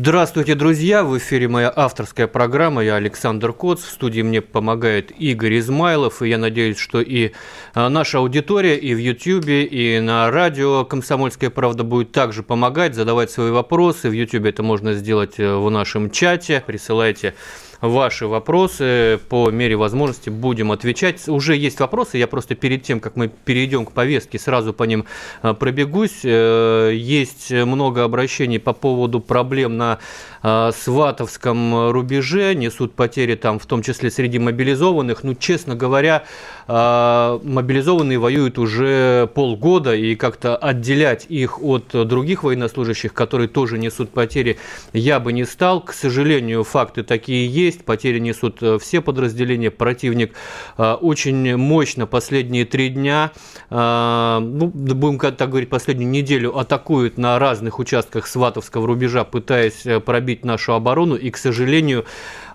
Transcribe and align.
Здравствуйте, 0.00 0.54
друзья! 0.54 1.02
В 1.02 1.18
эфире 1.18 1.48
моя 1.48 1.72
авторская 1.74 2.28
программа. 2.28 2.84
Я 2.84 2.94
Александр 2.94 3.52
Коц. 3.52 3.82
В 3.82 3.90
студии 3.90 4.22
мне 4.22 4.40
помогает 4.40 5.10
Игорь 5.10 5.58
Измайлов. 5.58 6.22
И 6.22 6.28
я 6.28 6.38
надеюсь, 6.38 6.78
что 6.78 7.00
и 7.00 7.32
а, 7.74 7.88
наша 7.88 8.18
аудитория 8.18 8.76
и 8.76 8.94
в 8.94 8.98
Ютьюбе, 8.98 9.64
и 9.64 9.98
на 9.98 10.30
радио 10.30 10.84
«Комсомольская 10.84 11.50
правда» 11.50 11.82
будет 11.82 12.12
также 12.12 12.44
помогать, 12.44 12.94
задавать 12.94 13.32
свои 13.32 13.50
вопросы. 13.50 14.08
В 14.08 14.12
Ютьюбе 14.12 14.50
это 14.50 14.62
можно 14.62 14.94
сделать 14.94 15.40
э, 15.40 15.56
в 15.56 15.68
нашем 15.68 16.12
чате. 16.12 16.62
Присылайте 16.64 17.34
ваши 17.80 18.26
вопросы. 18.26 19.20
По 19.28 19.50
мере 19.50 19.76
возможности 19.76 20.30
будем 20.30 20.72
отвечать. 20.72 21.28
Уже 21.28 21.56
есть 21.56 21.80
вопросы, 21.80 22.18
я 22.18 22.26
просто 22.26 22.54
перед 22.54 22.82
тем, 22.82 23.00
как 23.00 23.16
мы 23.16 23.28
перейдем 23.28 23.84
к 23.84 23.92
повестке, 23.92 24.38
сразу 24.38 24.72
по 24.72 24.84
ним 24.84 25.04
э, 25.42 25.54
пробегусь. 25.54 26.20
Э, 26.24 26.92
есть 26.94 27.50
много 27.50 28.04
обращений 28.04 28.58
по 28.58 28.72
поводу 28.72 29.20
проблем 29.20 29.76
на 29.76 29.98
э, 30.42 30.70
Сватовском 30.74 31.90
рубеже, 31.90 32.54
несут 32.54 32.94
потери 32.94 33.34
там, 33.34 33.58
в 33.58 33.66
том 33.66 33.82
числе 33.82 34.10
среди 34.10 34.38
мобилизованных. 34.38 35.22
Ну, 35.24 35.34
честно 35.34 35.74
говоря, 35.74 36.24
мобилизованные 36.66 38.18
воюют 38.18 38.58
уже 38.58 39.26
полгода, 39.34 39.94
и 39.94 40.14
как-то 40.14 40.56
отделять 40.56 41.24
их 41.28 41.62
от 41.62 41.88
других 42.06 42.42
военнослужащих, 42.42 43.14
которые 43.14 43.48
тоже 43.48 43.78
несут 43.78 44.10
потери, 44.10 44.58
я 44.92 45.18
бы 45.18 45.32
не 45.32 45.44
стал. 45.44 45.80
К 45.80 45.92
сожалению, 45.92 46.64
факты 46.64 47.02
такие 47.02 47.46
есть 47.46 47.67
есть, 47.68 47.84
потери 47.84 48.18
несут 48.18 48.62
э, 48.62 48.78
все 48.78 49.00
подразделения. 49.00 49.70
Противник 49.70 50.34
э, 50.76 50.92
очень 50.92 51.56
мощно 51.56 52.06
последние 52.06 52.64
три 52.64 52.88
дня, 52.88 53.30
э, 53.70 54.38
ну, 54.40 54.66
будем 54.66 55.18
так 55.18 55.48
говорить, 55.48 55.68
последнюю 55.68 56.10
неделю 56.10 56.58
атакует 56.58 57.18
на 57.18 57.38
разных 57.38 57.78
участках 57.78 58.26
Сватовского 58.26 58.86
рубежа, 58.86 59.24
пытаясь 59.24 59.84
пробить 60.04 60.44
нашу 60.44 60.72
оборону. 60.72 61.16
И, 61.16 61.30
к 61.30 61.36
сожалению, 61.36 62.06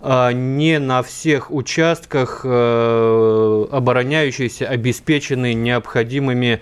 не 0.01 0.79
на 0.79 1.01
всех 1.01 1.51
участках 1.51 2.43
обороняющиеся 2.43 4.67
обеспечены 4.67 5.53
необходимыми 5.53 6.59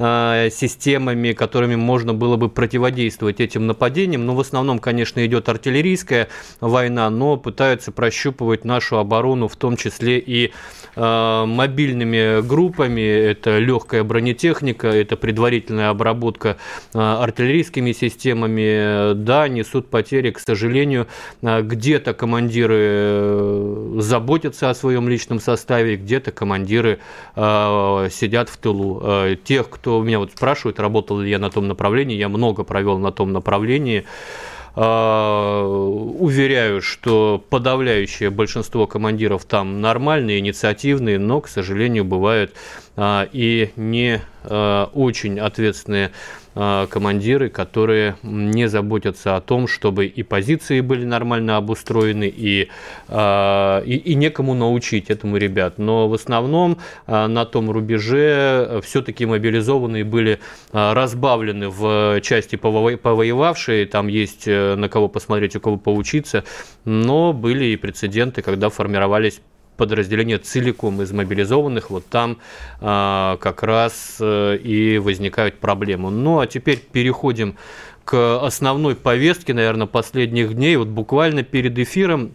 системами, 0.00 1.32
которыми 1.32 1.74
можно 1.74 2.14
было 2.14 2.36
бы 2.36 2.48
противодействовать 2.48 3.38
этим 3.40 3.66
нападениям. 3.66 4.24
Но 4.24 4.32
ну, 4.32 4.38
в 4.38 4.40
основном, 4.40 4.78
конечно, 4.78 5.24
идет 5.26 5.48
артиллерийская 5.48 6.28
война, 6.60 7.10
но 7.10 7.36
пытаются 7.36 7.92
прощупывать 7.92 8.64
нашу 8.64 8.96
оборону, 8.96 9.46
в 9.46 9.56
том 9.56 9.76
числе 9.76 10.18
и 10.18 10.52
э, 10.96 11.44
мобильными 11.44 12.40
группами. 12.40 13.02
Это 13.02 13.58
легкая 13.58 14.02
бронетехника, 14.02 14.88
это 14.88 15.16
предварительная 15.16 15.90
обработка 15.90 16.56
э, 16.94 16.98
артиллерийскими 16.98 17.92
системами. 17.92 19.12
Да, 19.14 19.48
несут 19.48 19.90
потери, 19.90 20.30
к 20.30 20.38
сожалению. 20.38 21.08
Где-то 21.42 22.14
командиры 22.14 24.00
заботятся 24.00 24.70
о 24.70 24.74
своем 24.74 25.08
личном 25.08 25.40
составе, 25.40 25.96
где-то 25.96 26.32
командиры 26.32 27.00
сидят 27.34 28.48
в 28.48 28.56
тылу. 28.56 29.02
Тех, 29.44 29.68
кто 29.68 29.89
кто 29.90 30.02
меня 30.04 30.20
вот 30.20 30.30
спрашивает, 30.30 30.78
работал 30.78 31.18
ли 31.18 31.28
я 31.28 31.40
на 31.40 31.50
том 31.50 31.66
направлении, 31.66 32.16
я 32.16 32.28
много 32.28 32.62
провел 32.62 32.98
на 32.98 33.10
том 33.10 33.32
направлении. 33.32 34.04
А, 34.76 35.66
уверяю, 35.66 36.80
что 36.80 37.44
подавляющее 37.50 38.30
большинство 38.30 38.86
командиров 38.86 39.44
там 39.46 39.80
нормальные, 39.80 40.38
инициативные, 40.38 41.18
но, 41.18 41.40
к 41.40 41.48
сожалению, 41.48 42.04
бывают 42.04 42.54
а, 42.96 43.28
и 43.32 43.72
не 43.74 44.20
а, 44.44 44.88
очень 44.94 45.40
ответственные 45.40 46.12
командиры, 46.54 47.48
которые 47.48 48.16
не 48.22 48.68
заботятся 48.68 49.36
о 49.36 49.40
том, 49.40 49.68
чтобы 49.68 50.06
и 50.06 50.22
позиции 50.22 50.80
были 50.80 51.04
нормально 51.04 51.56
обустроены, 51.56 52.32
и, 52.34 52.68
э, 53.08 53.82
и, 53.84 53.96
и 53.96 54.14
некому 54.14 54.54
научить 54.54 55.10
этому 55.10 55.36
ребят. 55.36 55.78
Но 55.78 56.08
в 56.08 56.14
основном 56.14 56.78
э, 57.06 57.26
на 57.26 57.44
том 57.44 57.70
рубеже 57.70 58.80
все-таки 58.82 59.26
мобилизованные 59.26 60.04
были 60.04 60.40
разбавлены 60.72 61.68
в 61.68 62.20
части 62.20 62.56
повоевавшие, 62.56 63.86
там 63.86 64.08
есть 64.08 64.46
на 64.46 64.88
кого 64.88 65.08
посмотреть, 65.08 65.56
у 65.56 65.60
кого 65.60 65.76
поучиться, 65.76 66.44
но 66.84 67.32
были 67.32 67.66
и 67.66 67.76
прецеденты, 67.76 68.42
когда 68.42 68.70
формировались 68.70 69.40
подразделения 69.80 70.36
целиком 70.36 71.00
из 71.00 71.10
мобилизованных, 71.10 71.88
вот 71.88 72.04
там 72.06 72.36
а, 72.82 73.38
как 73.38 73.62
раз 73.62 74.18
э, 74.20 74.58
и 74.58 74.98
возникают 74.98 75.58
проблемы. 75.58 76.10
Ну 76.10 76.40
а 76.40 76.46
теперь 76.46 76.78
переходим 76.78 77.56
к 78.04 78.44
основной 78.44 78.94
повестке, 78.94 79.54
наверное, 79.54 79.86
последних 79.86 80.52
дней. 80.52 80.76
Вот 80.76 80.88
буквально 80.88 81.44
перед 81.44 81.78
эфиром 81.78 82.32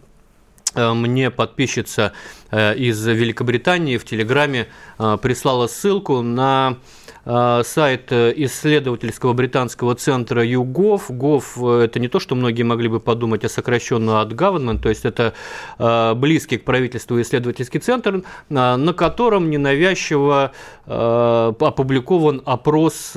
э, 0.74 0.92
мне 0.92 1.30
подписчица 1.30 2.14
э, 2.50 2.74
из 2.74 3.06
Великобритании 3.06 3.96
в 3.96 4.04
Телеграме 4.04 4.66
прислала 4.98 5.68
ссылку 5.68 6.22
на 6.22 6.78
сайт 7.26 8.12
э, 8.12 8.32
исследовательского 8.36 9.32
британского 9.32 9.96
центра 9.96 10.46
YouGov. 10.46 11.02
Gov 11.08 11.80
э,– 11.80 11.84
это 11.86 11.98
не 11.98 12.06
то, 12.06 12.20
что 12.20 12.36
многие 12.36 12.62
могли 12.62 12.88
бы 12.88 13.00
подумать, 13.00 13.44
а 13.44 13.48
сокращенно 13.48 14.20
от 14.20 14.32
government, 14.32 14.80
то 14.80 14.88
есть 14.88 15.04
это 15.04 15.34
а, 15.78 16.14
близкий 16.14 16.58
к 16.58 16.64
правительству 16.64 17.20
исследовательский 17.20 17.80
центр, 17.80 18.22
а, 18.50 18.76
на 18.76 18.92
котором 18.92 19.50
ненавязчиво 19.50 20.52
опубликован 20.86 22.42
опрос, 22.44 23.12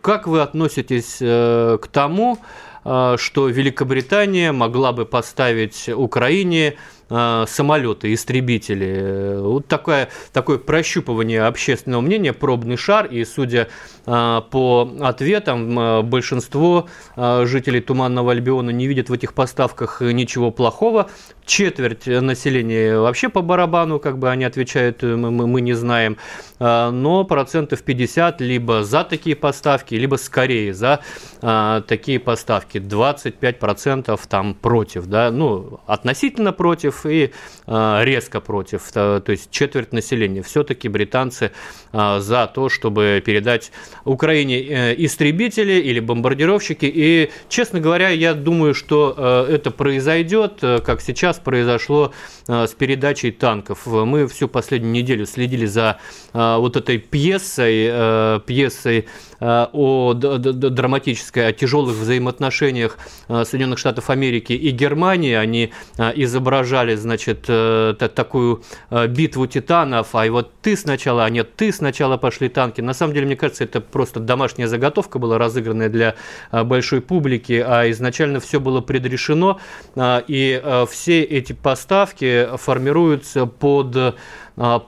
как 0.00 0.26
вы 0.26 0.40
относитесь 0.40 1.18
э, 1.20 1.78
к 1.80 1.86
тому, 1.86 2.38
что 2.82 3.48
Великобритания 3.48 4.50
могла 4.50 4.92
бы 4.92 5.06
поставить 5.06 5.88
Украине 5.88 6.74
Э, 6.74 7.01
самолеты, 7.46 8.14
истребители. 8.14 9.36
Вот 9.38 9.66
такое, 9.66 10.08
такое 10.32 10.58
прощупывание 10.58 11.42
общественного 11.42 12.00
мнения, 12.00 12.32
пробный 12.32 12.76
шар, 12.76 13.06
и 13.06 13.24
судя 13.24 13.68
э, 14.06 14.40
по 14.50 14.90
ответам, 15.00 15.78
э, 15.78 16.02
большинство 16.02 16.88
жителей 17.16 17.80
Туманного 17.80 18.32
Альбиона 18.32 18.70
не 18.70 18.86
видят 18.86 19.08
в 19.08 19.12
этих 19.12 19.34
поставках 19.34 20.00
ничего 20.00 20.50
плохого. 20.50 21.10
Четверть 21.44 22.06
населения 22.06 22.98
вообще 22.98 23.28
по 23.28 23.42
барабану, 23.42 23.98
как 23.98 24.18
бы 24.18 24.30
они 24.30 24.44
отвечают, 24.44 25.02
мы, 25.02 25.30
мы 25.30 25.60
не 25.60 25.74
знаем. 25.74 26.16
Но 26.58 27.24
процентов 27.28 27.82
50 27.82 28.40
либо 28.40 28.84
за 28.84 29.04
такие 29.04 29.36
поставки, 29.36 29.94
либо 29.94 30.16
скорее 30.16 30.72
за 30.72 31.00
такие 31.40 32.20
поставки. 32.20 32.78
25% 32.78 34.18
там 34.28 34.54
против, 34.54 35.06
да, 35.06 35.30
ну, 35.30 35.80
относительно 35.86 36.52
против, 36.52 37.01
и 37.06 37.30
а, 37.66 38.02
резко 38.04 38.40
против, 38.40 38.90
то 38.92 39.22
есть 39.26 39.50
четверть 39.50 39.92
населения. 39.92 40.42
Все-таки 40.42 40.88
британцы 40.88 41.52
а, 41.92 42.20
за 42.20 42.46
то, 42.46 42.68
чтобы 42.68 43.22
передать 43.24 43.72
Украине 44.04 44.60
э, 44.60 44.94
истребители 44.98 45.74
или 45.74 46.00
бомбардировщики. 46.00 46.90
И, 46.92 47.30
честно 47.48 47.80
говоря, 47.80 48.08
я 48.08 48.34
думаю, 48.34 48.74
что 48.74 49.14
э, 49.16 49.54
это 49.54 49.70
произойдет, 49.70 50.58
э, 50.62 50.78
как 50.80 51.00
сейчас 51.00 51.38
произошло 51.38 52.12
с 52.48 52.74
передачей 52.74 53.30
танков. 53.30 53.86
Мы 53.86 54.26
всю 54.26 54.48
последнюю 54.48 54.92
неделю 54.92 55.26
следили 55.26 55.64
за 55.64 55.98
вот 56.32 56.76
этой 56.76 56.98
пьесой, 56.98 58.40
пьесой 58.40 59.06
о 59.40 60.14
драматической, 60.14 61.46
о 61.46 61.52
тяжелых 61.52 61.94
взаимоотношениях 61.94 62.98
Соединенных 63.28 63.78
Штатов 63.78 64.10
Америки 64.10 64.52
и 64.52 64.70
Германии. 64.70 65.34
Они 65.34 65.72
изображали 66.16 66.91
играли, 66.92 66.94
значит, 66.94 67.44
э, 67.48 67.94
такую 68.14 68.62
э, 68.90 69.06
битву 69.06 69.46
титанов, 69.46 70.14
а 70.14 70.30
вот 70.30 70.52
ты 70.62 70.76
сначала, 70.76 71.24
а 71.24 71.30
нет, 71.30 71.54
ты 71.56 71.72
сначала 71.72 72.16
пошли 72.16 72.48
танки. 72.48 72.80
На 72.80 72.94
самом 72.94 73.14
деле, 73.14 73.26
мне 73.26 73.36
кажется, 73.36 73.64
это 73.64 73.80
просто 73.80 74.20
домашняя 74.20 74.68
заготовка 74.68 75.18
была 75.18 75.38
разыгранная 75.38 75.88
для 75.88 76.14
э, 76.50 76.64
большой 76.64 77.00
публики, 77.00 77.64
а 77.66 77.90
изначально 77.90 78.40
все 78.40 78.60
было 78.60 78.80
предрешено, 78.80 79.60
и 80.28 80.62
все 80.90 81.22
эти 81.22 81.52
поставки 81.52 82.48
формируются 82.56 83.46
под 83.46 84.16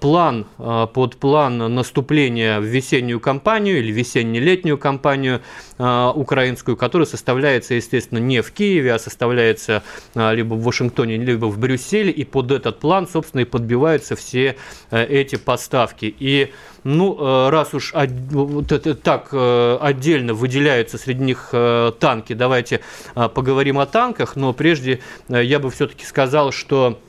план, 0.01 0.47
под 0.57 1.17
план 1.17 1.75
наступления 1.75 2.61
в 2.61 2.65
весеннюю 2.65 3.21
кампанию 3.21 3.79
или 3.79 3.91
весенне-летнюю 3.93 4.79
кампанию 4.79 5.41
украинскую, 5.79 6.77
которая 6.77 7.07
составляется, 7.07 7.75
естественно, 7.75 8.19
не 8.19 8.43
в 8.43 8.53
Киеве, 8.53 8.95
а 8.95 8.99
составляется 8.99 9.83
либо 10.15 10.55
в 10.55 10.63
Вашингтоне, 10.63 11.17
либо 11.17 11.47
в 11.47 11.59
Брюсселе, 11.59 12.11
и 12.11 12.25
под 12.25 12.51
этот 12.51 12.81
план, 12.81 13.09
собственно, 13.09 13.41
и 13.43 13.45
подбиваются 13.45 14.17
все 14.17 14.57
эти 14.91 15.37
поставки. 15.37 16.15
И 16.19 16.53
ну, 16.85 17.17
э, 17.19 17.49
раз 17.49 17.73
уж 17.73 17.95
вот 17.95 18.71
это 18.71 18.95
так 18.95 19.29
э, 19.33 19.79
отдельно 19.81 20.35
выделяются 20.35 20.99
среди 20.99 21.25
них 21.25 21.49
э, 21.53 21.93
танки, 21.99 22.35
давайте 22.35 22.81
поговорим 23.15 23.79
о 23.79 23.87
танках, 23.87 24.37
но 24.37 24.53
прежде 24.53 25.01
я 25.29 25.59
бы 25.59 25.71
все-таки 25.71 26.05
сказал, 26.05 26.53
что 26.53 27.01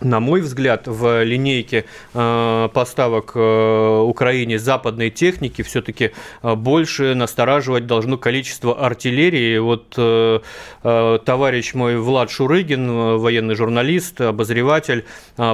на 0.00 0.20
мой 0.20 0.40
взгляд, 0.40 0.86
в 0.86 1.22
линейке 1.24 1.84
э, 2.14 2.68
поставок 2.72 3.32
э, 3.34 4.00
Украине 4.00 4.58
западной 4.58 5.10
техники 5.10 5.62
все-таки 5.62 6.12
э, 6.42 6.54
больше 6.54 7.14
настораживать 7.14 7.86
должно 7.86 8.16
количество 8.18 8.86
артиллерии. 8.86 9.58
Вот 9.58 9.90
товарищ 11.24 11.74
мой 11.74 11.98
Влад 11.98 12.30
Шурыгин, 12.30 13.18
военный 13.18 13.54
журналист, 13.54 14.20
обозреватель, 14.20 15.04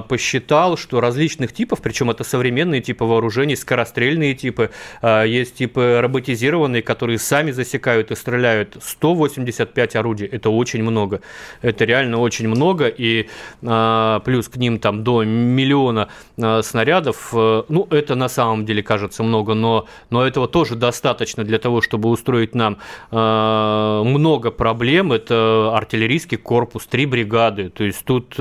посчитал, 0.08 0.76
что 0.76 1.00
различных 1.00 1.52
типов, 1.52 1.81
причем 1.82 2.10
это 2.10 2.25
современные 2.25 2.81
типы 2.81 3.04
вооружений, 3.04 3.56
скорострельные 3.56 4.34
типы, 4.34 4.70
есть 5.02 5.56
типы 5.56 5.99
роботизированные, 6.00 6.82
которые 6.82 7.19
сами 7.19 7.50
засекают 7.50 8.10
и 8.10 8.14
стреляют. 8.14 8.76
185 8.81 9.96
орудий– 9.96 10.26
это 10.32 10.50
очень 10.50 10.82
много. 10.82 11.20
Это 11.62 11.84
реально 11.84 12.19
очень 12.19 12.49
много. 12.49 12.87
И 12.87 13.28
плюс 13.60 14.36
плюс 14.37 14.49
к 14.49 14.56
ним 14.56 14.79
там 14.79 15.03
до 15.03 15.25
миллиона 15.25 16.09
э, 16.37 16.61
снарядов, 16.62 17.31
э, 17.33 17.62
ну, 17.71 17.87
это 17.91 18.15
на 18.17 18.29
самом 18.29 18.67
деле 18.67 18.83
кажется 18.83 19.23
много, 19.23 19.55
но, 19.55 19.87
но 20.11 20.27
этого 20.27 20.47
тоже 20.47 20.77
достаточно 20.77 21.43
для 21.43 21.59
того, 21.59 21.81
чтобы 21.81 22.11
устроить 22.11 22.55
нам 22.55 22.77
э, 23.11 24.03
много 24.05 24.50
проблем. 24.50 25.12
Это 25.12 25.73
артиллерийский 25.75 26.37
корпус, 26.37 26.87
три 26.87 27.06
бригады. 27.06 27.71
То 27.71 27.85
есть 27.85 28.05
тут 28.05 28.35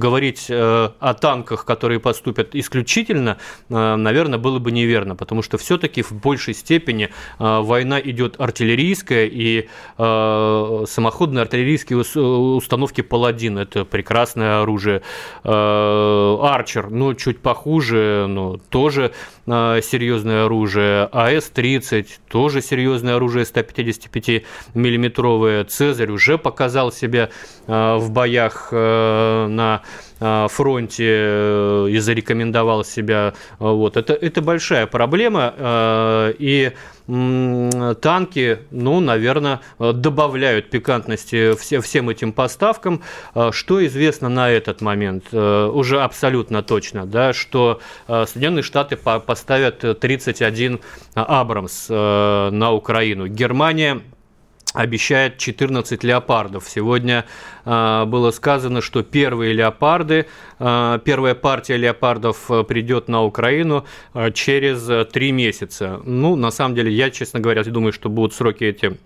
говорить 0.00 0.50
о 0.50 1.14
танках, 1.20 1.64
которые 1.64 2.00
поступят 2.00 2.54
исключительно, 2.54 3.36
наверное, 3.68 4.38
было 4.38 4.58
бы 4.58 4.72
неверно, 4.72 5.14
потому 5.14 5.42
что 5.42 5.56
все-таки 5.58 6.02
в 6.02 6.12
большей 6.12 6.54
степени 6.54 7.10
война 7.38 8.00
идет 8.00 8.40
артиллерийская, 8.40 9.26
и 9.26 9.68
самоходные 9.96 11.42
артиллерийские 11.42 11.98
установки 12.00 13.02
«Паладин» 13.02 13.59
это 13.60 13.84
прекрасное 13.84 14.62
оружие. 14.62 15.02
Э, 15.44 16.36
Арчер, 16.42 16.90
ну, 16.90 17.14
чуть 17.14 17.38
похуже, 17.40 18.26
но 18.28 18.56
тоже 18.70 19.12
э, 19.46 19.80
серьезное 19.82 20.46
оружие. 20.46 21.08
АС-30, 21.12 22.06
тоже 22.28 22.62
серьезное 22.62 23.16
оружие, 23.16 23.44
155-миллиметровое. 23.44 25.64
Цезарь 25.64 26.10
уже 26.10 26.38
показал 26.38 26.90
себя 26.92 27.28
э, 27.66 27.96
в 27.96 28.10
боях 28.10 28.72
на 28.72 29.82
фронте 30.20 31.86
и 31.88 31.98
зарекомендовал 31.98 32.84
себя. 32.84 33.34
Вот. 33.58 33.96
Это, 33.96 34.12
это 34.12 34.42
большая 34.42 34.86
проблема. 34.86 35.54
И 36.38 36.72
танки, 37.06 38.58
ну, 38.70 39.00
наверное, 39.00 39.60
добавляют 39.78 40.70
пикантности 40.70 41.54
всем 41.56 42.08
этим 42.08 42.32
поставкам. 42.32 43.02
Что 43.50 43.86
известно 43.86 44.28
на 44.28 44.50
этот 44.50 44.80
момент? 44.80 45.24
Э, 45.32 45.70
уже 45.72 46.00
абсолютно 46.00 46.62
точно, 46.62 47.06
да, 47.06 47.32
что 47.32 47.80
э, 48.08 48.24
Соединенные 48.26 48.62
Штаты 48.62 48.96
поставят 48.96 50.00
31 50.00 50.80
Абрамс 51.14 51.86
э, 51.88 52.50
на 52.50 52.72
Украину. 52.72 53.26
Германия 53.26 54.02
обещает 54.72 55.38
14 55.38 56.04
леопардов. 56.04 56.68
Сегодня 56.68 57.24
э, 57.64 58.04
было 58.06 58.30
сказано, 58.30 58.80
что 58.80 59.02
первые 59.02 59.52
леопарды, 59.52 60.26
э, 60.58 60.98
первая 61.04 61.34
партия 61.34 61.76
леопардов 61.76 62.50
э, 62.50 62.62
придет 62.64 63.08
на 63.08 63.24
Украину 63.24 63.84
э, 64.14 64.30
через 64.32 65.08
три 65.12 65.32
месяца. 65.32 66.00
Ну, 66.04 66.36
на 66.36 66.50
самом 66.50 66.74
деле, 66.74 66.92
я, 66.92 67.10
честно 67.10 67.40
говоря, 67.40 67.64
думаю, 67.64 67.92
что 67.92 68.08
будут 68.08 68.34
сроки 68.34 68.64
эти 68.64 68.96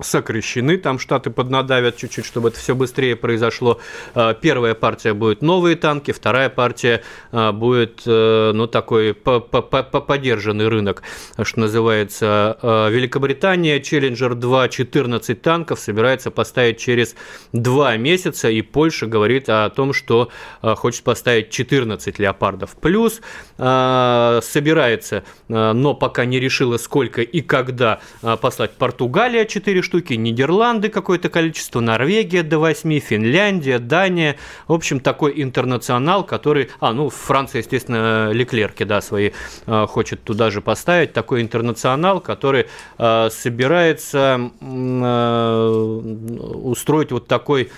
сокращены, 0.00 0.76
там 0.76 0.98
штаты 0.98 1.30
поднадавят 1.30 1.96
чуть-чуть, 1.96 2.26
чтобы 2.26 2.48
это 2.50 2.58
все 2.58 2.74
быстрее 2.74 3.16
произошло. 3.16 3.80
А, 4.14 4.34
первая 4.34 4.74
партия 4.74 5.14
будет 5.14 5.42
новые 5.42 5.76
танки, 5.76 6.10
вторая 6.12 6.50
партия 6.50 7.02
а, 7.32 7.52
будет, 7.52 8.02
э, 8.06 8.52
ну, 8.54 8.66
такой 8.66 9.14
поддержанный 9.14 10.68
рынок, 10.68 11.02
что 11.42 11.60
называется. 11.60 12.58
Великобритания, 12.62 13.80
Челленджер 13.80 14.34
2, 14.34 14.68
14 14.68 15.40
танков 15.40 15.80
собирается 15.80 16.30
поставить 16.30 16.78
через 16.78 17.14
два 17.52 17.96
месяца, 17.96 18.48
и 18.50 18.62
Польша 18.62 19.06
говорит 19.06 19.48
о 19.48 19.68
том, 19.70 19.92
что 19.92 20.30
хочет 20.62 21.04
поставить 21.04 21.50
14 21.50 22.18
леопардов. 22.18 22.76
Плюс 22.80 23.20
собирается, 23.56 25.24
но 25.48 25.94
пока 25.94 26.24
не 26.24 26.40
решила, 26.40 26.76
сколько 26.76 27.22
и 27.22 27.40
когда 27.40 28.00
послать 28.40 28.72
Португалия 28.72 29.44
4 29.44 29.75
штуки, 29.82 30.14
Нидерланды 30.14 30.88
какое-то 30.88 31.28
количество, 31.28 31.80
Норвегия 31.80 32.42
до 32.42 32.58
8, 32.58 32.98
Финляндия, 33.00 33.78
Дания. 33.78 34.36
В 34.68 34.72
общем, 34.72 35.00
такой 35.00 35.32
интернационал, 35.42 36.24
который... 36.24 36.70
А, 36.80 36.92
ну, 36.92 37.08
Франция, 37.10 37.60
естественно, 37.60 38.30
Леклерки, 38.32 38.84
да, 38.84 39.00
свои 39.00 39.30
э, 39.66 39.86
хочет 39.86 40.22
туда 40.22 40.50
же 40.50 40.60
поставить. 40.60 41.12
Такой 41.12 41.42
интернационал, 41.42 42.20
который 42.20 42.66
э, 42.98 43.28
собирается 43.30 44.50
э, 44.60 45.66
устроить 46.64 47.12
вот 47.12 47.26
такой 47.26 47.70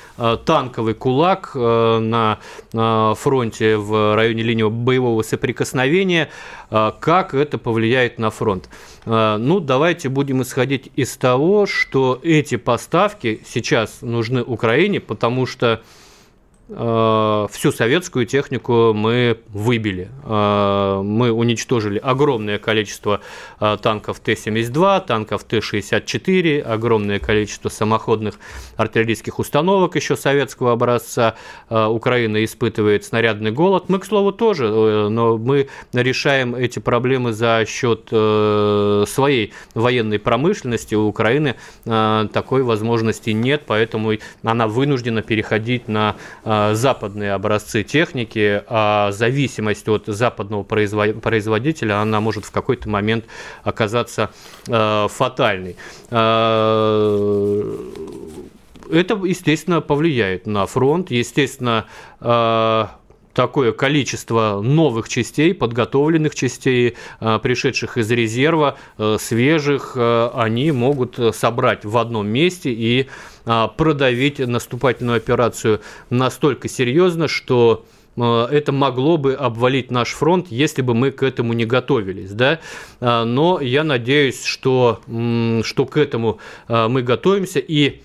танковый 0.44 0.94
кулак 0.94 1.55
на 1.55 2.39
фронте 2.73 3.77
в 3.77 4.15
районе 4.15 4.43
линии 4.43 4.65
боевого 4.69 5.23
соприкосновения. 5.23 6.29
Как 6.70 7.35
это 7.35 7.59
повлияет 7.59 8.19
на 8.19 8.31
фронт? 8.31 8.69
Ну, 9.06 9.61
давайте 9.61 10.09
будем 10.09 10.43
исходить 10.43 10.91
из 10.97 11.17
того, 11.17 11.67
что 11.67 12.19
эти 12.23 12.56
поставки 12.56 13.41
сейчас 13.47 14.03
нужны 14.03 14.43
Украине, 14.43 15.00
потому 15.00 15.47
что 15.47 15.82
всю 16.69 17.73
советскую 17.73 18.26
технику 18.26 18.93
мы 18.93 19.38
выбили. 19.49 20.11
Э, 20.25 21.00
мы 21.03 21.32
уничтожили 21.32 21.99
огромное 21.99 22.59
количество 22.59 23.20
э, 23.59 23.79
танков 23.81 24.20
Т-72, 24.20 25.06
танков 25.06 25.44
Т-64, 25.44 26.61
огромное 26.61 27.20
количество 27.20 27.70
самоходных 27.70 28.35
артиллерийских 28.76 29.38
установок 29.38 29.97
еще 29.97 30.15
советского 30.17 30.72
образца. 30.72 31.37
Украина 31.70 32.44
испытывает 32.44 33.05
снарядный 33.05 33.51
голод. 33.51 33.89
Мы, 33.89 33.98
к 33.98 34.05
слову, 34.05 34.32
тоже, 34.32 34.69
но 35.08 35.39
мы 35.39 35.69
решаем 35.93 36.55
эти 36.55 36.79
проблемы 36.79 37.32
за 37.32 37.65
счет 37.67 38.08
своей 38.08 39.53
военной 39.75 40.19
промышленности. 40.19 40.94
У 40.94 41.06
Украины 41.06 41.56
такой 41.84 42.63
возможности 42.63 43.31
нет, 43.31 43.63
поэтому 43.67 44.13
она 44.43 44.69
вынуждена 44.69 45.22
переходить 45.22 45.89
на 45.89 46.17
западные 46.72 47.32
образцы 47.32 47.82
техники, 47.82 48.62
а 48.67 49.10
зависимость 49.12 49.88
от 49.88 50.05
западного 50.06 50.62
производителя, 50.62 52.00
она 52.00 52.20
может 52.20 52.44
в 52.44 52.50
какой-то 52.50 52.88
момент 52.88 53.24
оказаться 53.65 54.31
э, 54.67 55.06
фатальной. 55.10 55.77
Э, 56.10 57.77
это, 58.91 59.15
естественно, 59.15 59.81
повлияет 59.81 60.46
на 60.46 60.67
фронт, 60.67 61.10
естественно, 61.10 61.84
такое 63.39 63.71
количество 63.71 64.61
новых 64.61 65.09
частей, 65.09 65.55
подготовленных 65.55 66.35
частей, 66.35 66.97
пришедших 67.21 67.97
из 67.97 68.11
резерва, 68.11 68.77
свежих, 69.19 69.97
они 69.97 70.73
могут 70.73 71.21
собрать 71.37 71.85
в 71.85 71.97
одном 71.99 72.27
месте 72.27 72.73
и 72.73 73.07
а, 73.49 73.69
продавить 73.69 74.41
наступательную 74.41 75.17
операцию 75.17 75.81
настолько 76.11 76.69
серьезно, 76.69 77.29
что 77.29 77.87
а, 78.19 78.47
это 78.47 78.73
могло 78.73 79.17
бы 79.17 79.33
обвалить 79.33 79.91
наш 79.91 80.11
фронт, 80.11 80.49
если 80.51 80.83
бы 80.83 80.93
мы 80.95 81.13
к 81.13 81.23
этому 81.23 81.55
не 81.55 81.65
готовились. 81.65 82.33
Да? 82.33 82.61
А, 83.01 83.25
но 83.25 83.59
я 83.61 83.85
надеюсь, 83.85 84.45
что, 84.45 85.01
что 85.63 85.87
к 85.87 85.97
этому 85.97 86.39
мы 86.69 87.03
готовимся. 87.03 87.59
И 87.61 88.03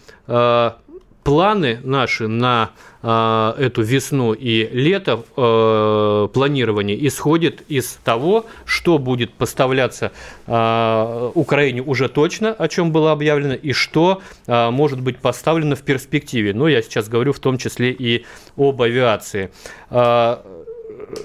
планы 1.23 1.79
наши 1.83 2.27
на 2.27 2.71
э, 3.01 3.53
эту 3.57 3.81
весну 3.81 4.33
и 4.33 4.69
лето 4.71 5.23
э, 5.35 6.27
планирование 6.33 7.07
исходит 7.07 7.63
из 7.69 7.99
того, 8.03 8.45
что 8.65 8.97
будет 8.97 9.33
поставляться 9.33 10.11
э, 10.47 11.31
Украине 11.33 11.81
уже 11.81 12.09
точно, 12.09 12.51
о 12.51 12.67
чем 12.67 12.91
было 12.91 13.11
объявлено, 13.11 13.53
и 13.53 13.71
что 13.71 14.21
э, 14.47 14.69
может 14.69 15.01
быть 15.01 15.17
поставлено 15.17 15.75
в 15.75 15.81
перспективе. 15.81 16.53
Но 16.53 16.67
я 16.67 16.81
сейчас 16.81 17.07
говорю 17.09 17.33
в 17.33 17.39
том 17.39 17.57
числе 17.57 17.91
и 17.91 18.25
об 18.57 18.81
авиации. 18.81 19.51
Э, 19.89 20.37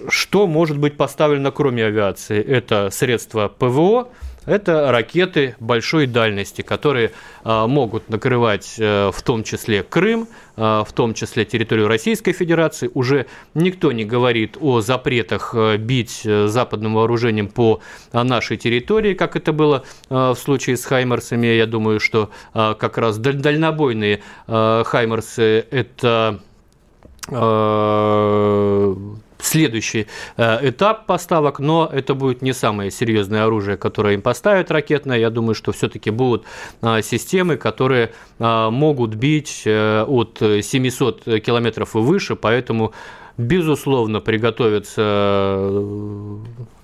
что 0.09 0.47
может 0.47 0.78
быть 0.78 0.97
поставлено 0.97 1.50
кроме 1.50 1.85
авиации? 1.85 2.43
Это 2.43 2.90
средства 2.90 3.49
ПВО, 3.49 4.09
это 4.49 4.90
ракеты 4.90 5.57
большой 5.61 6.07
дальности, 6.07 6.62
которые 6.62 7.12
а, 7.45 7.67
могут 7.67 8.09
накрывать 8.09 8.76
а, 8.81 9.11
в 9.12 9.23
том 9.23 9.45
числе 9.45 9.83
Крым, 9.83 10.26
а, 10.57 10.85
в 10.85 10.93
том 10.93 11.12
числе 11.14 11.45
территорию 11.45 11.87
Российской 11.87 12.33
Федерации. 12.33 12.90
Уже 12.95 13.26
никто 13.55 13.93
не 13.93 14.05
говорит 14.05 14.57
о 14.61 14.81
запретах 14.81 15.55
бить 15.78 16.23
западным 16.23 16.95
вооружением 16.95 17.49
по 17.49 17.81
нашей 18.12 18.57
территории, 18.57 19.14
как 19.14 19.37
это 19.37 19.52
было 19.52 19.85
в 20.09 20.35
случае 20.37 20.76
с 20.76 20.85
Хаймерсами. 20.85 21.47
Я 21.47 21.67
думаю, 21.67 22.00
что 22.00 22.31
как 22.52 22.99
раз 22.99 23.19
дальнобойные 23.19 24.23
Хаймерсы– 24.47 25.67
это 25.71 26.40
следующий 29.38 30.07
э, 30.37 30.68
этап 30.68 31.07
поставок, 31.07 31.59
но 31.59 31.88
это 31.92 32.14
будет 32.14 32.42
не 32.42 32.52
самое 32.52 32.90
серьезное 32.90 33.45
оружие, 33.45 33.76
которое 33.76 34.14
им 34.14 34.23
поставят 34.23 34.71
ракетное. 34.71 35.18
Я 35.18 35.30
думаю, 35.30 35.54
что 35.54 35.73
все-таки 35.73 36.11
будут 36.11 36.45
э, 36.83 37.02
системы, 37.02 37.57
которые 37.57 38.12
э, 38.38 38.71
могут 38.71 39.14
бить 39.14 39.64
от 39.66 40.38
700 40.40 41.25
километров 41.42 41.95
и 41.97 41.99
выше, 41.99 42.37
поэтому 42.37 42.92
безусловно 43.37 44.21
приготовиться 44.21 45.00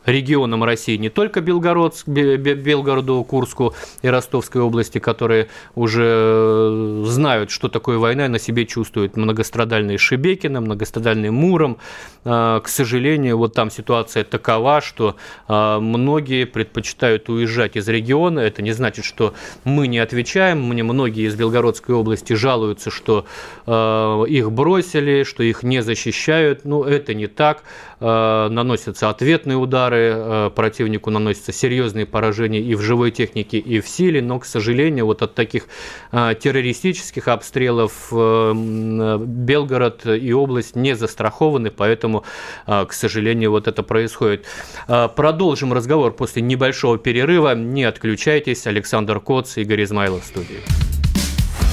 регионам 0.06 0.64
России, 0.64 0.96
не 0.96 1.10
только 1.10 1.40
Белгородск, 1.40 2.06
Белгороду, 2.08 3.24
Курску 3.24 3.74
и 4.02 4.08
Ростовской 4.08 4.60
области, 4.60 4.98
которые 4.98 5.48
уже 5.74 6.04
э, 6.04 7.02
знают, 7.06 7.50
что 7.50 7.68
такое 7.68 7.98
война, 7.98 8.26
и 8.26 8.28
на 8.28 8.38
себе 8.38 8.66
чувствуют 8.66 9.16
многострадальные 9.16 9.98
Шебекина, 9.98 10.60
многострадальные 10.60 11.30
Муром. 11.30 11.78
А, 12.24 12.60
к 12.60 12.68
сожалению, 12.68 13.38
вот 13.38 13.54
там 13.54 13.70
ситуация 13.70 14.24
такова, 14.24 14.80
что 14.80 15.16
а, 15.46 15.80
многие 15.80 16.44
предпочитают 16.44 17.28
уезжать 17.28 17.76
из 17.76 17.88
региона. 17.88 18.40
Это 18.40 18.62
не 18.62 18.72
значит, 18.72 19.04
что 19.04 19.34
мы 19.64 19.86
не 19.86 19.98
отвечаем. 19.98 20.62
Мне 20.62 20.82
многие 20.82 21.26
из 21.26 21.34
Белгородской 21.34 21.94
области 21.94 22.32
жалуются, 22.32 22.90
что 22.90 23.26
а, 23.66 24.24
их 24.24 24.50
бросили, 24.52 25.24
что 25.24 25.42
их 25.42 25.62
не 25.62 25.82
защищают. 25.82 26.64
Ну, 26.64 26.82
это 26.82 27.14
не 27.14 27.26
так. 27.26 27.62
Наносятся 28.00 29.08
ответные 29.08 29.56
удары 29.56 29.93
удары, 29.94 30.46
э, 30.46 30.50
противнику 30.54 31.10
наносятся 31.10 31.52
серьезные 31.52 32.06
поражения 32.06 32.60
и 32.60 32.74
в 32.74 32.80
живой 32.80 33.10
технике, 33.10 33.58
и 33.58 33.80
в 33.80 33.88
силе, 33.88 34.22
но, 34.22 34.38
к 34.38 34.44
сожалению, 34.44 35.06
вот 35.06 35.22
от 35.22 35.34
таких 35.34 35.66
э, 36.12 36.34
террористических 36.40 37.28
обстрелов 37.28 38.08
э, 38.12 38.52
Белгород 38.54 40.06
и 40.06 40.32
область 40.32 40.76
не 40.76 40.94
застрахованы, 40.96 41.70
поэтому, 41.70 42.24
к 42.66 42.92
сожалению, 42.92 43.50
вот 43.50 43.68
это 43.68 43.82
происходит. 43.82 44.46
Продолжим 44.86 45.72
разговор 45.72 46.12
после 46.12 46.42
небольшого 46.42 46.98
перерыва. 46.98 47.54
Не 47.54 47.84
отключайтесь. 47.84 48.66
Александр 48.66 49.20
Коц, 49.20 49.56
Игорь 49.56 49.84
Измайлов 49.84 50.24
в 50.24 50.26
студии. 50.26 50.60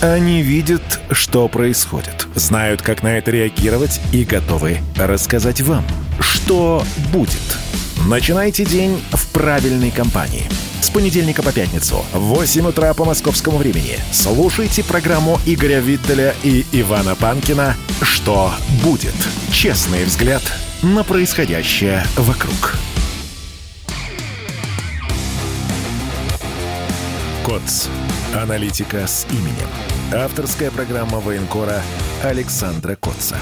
Они 0.01 0.41
видят, 0.41 0.81
что 1.11 1.47
происходит, 1.47 2.27
знают, 2.35 2.81
как 2.81 3.03
на 3.03 3.17
это 3.17 3.31
реагировать 3.31 4.01
и 4.11 4.23
готовы 4.23 4.77
рассказать 4.97 5.61
вам, 5.61 5.85
что 6.19 6.83
будет– 7.11 7.37
Начинайте 8.07 8.65
день 8.65 8.99
в 9.11 9.27
правильной 9.27 9.91
компании. 9.91 10.49
С 10.81 10.89
понедельника 10.89 11.43
по 11.43 11.51
пятницу 11.51 12.03
в 12.11 12.19
8 12.19 12.67
утра 12.67 12.93
по 12.95 13.05
московскому 13.05 13.57
времени 13.57 13.99
слушайте 14.11 14.83
программу 14.83 15.39
Игоря 15.45 15.79
Виттеля 15.79 16.33
и 16.43 16.65
Ивана 16.71 17.15
Панкина 17.15 17.75
«Что 18.01 18.51
будет?» 18.83 19.13
Честный 19.51 20.03
взгляд 20.05 20.41
на 20.81 21.03
происходящее 21.03 22.03
вокруг. 22.17 22.75
КОЦ. 27.45 27.87
Аналитика 28.35 29.05
с 29.05 29.27
именем. 29.29 29.69
Авторская 30.11 30.71
программа 30.71 31.19
военкора 31.19 31.83
Александра 32.23 32.95
Котца. 32.95 33.37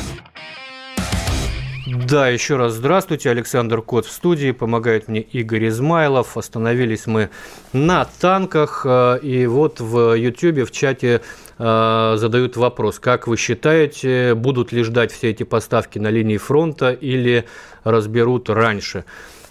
Да, 2.10 2.28
еще 2.28 2.56
раз 2.56 2.74
здравствуйте. 2.74 3.30
Александр 3.30 3.84
Кот 3.84 4.08
в 4.08 4.12
студии. 4.12 4.50
Помогает 4.50 5.08
мне 5.08 5.22
Игорь 5.22 5.68
Измайлов. 5.68 6.38
Остановились 6.38 7.06
мы 7.06 7.30
на 7.72 8.04
танках. 8.20 8.82
Э, 8.84 9.20
и 9.22 9.46
вот 9.46 9.80
в 9.80 10.16
YouTube, 10.16 10.68
в 10.68 10.72
чате 10.72 11.22
э, 11.60 12.13
задают 12.18 12.58
вопрос. 12.58 12.98
Как 12.98 13.28
вы 13.28 13.38
считаете, 13.38 14.34
будут 14.34 14.72
ли 14.72 14.82
ждать 14.82 15.12
все 15.12 15.30
эти 15.30 15.44
поставки 15.44 16.00
на 16.00 16.10
линии 16.10 16.38
фронта 16.38 16.92
или 16.92 17.46
разберут 17.84 18.50
раньше? 18.50 19.06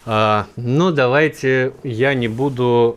Э, 0.05 0.43
Но 0.57 0.89
ну, 0.89 0.91
давайте 0.91 1.75
я 1.85 2.15
не 2.15 2.27
буду 2.27 2.97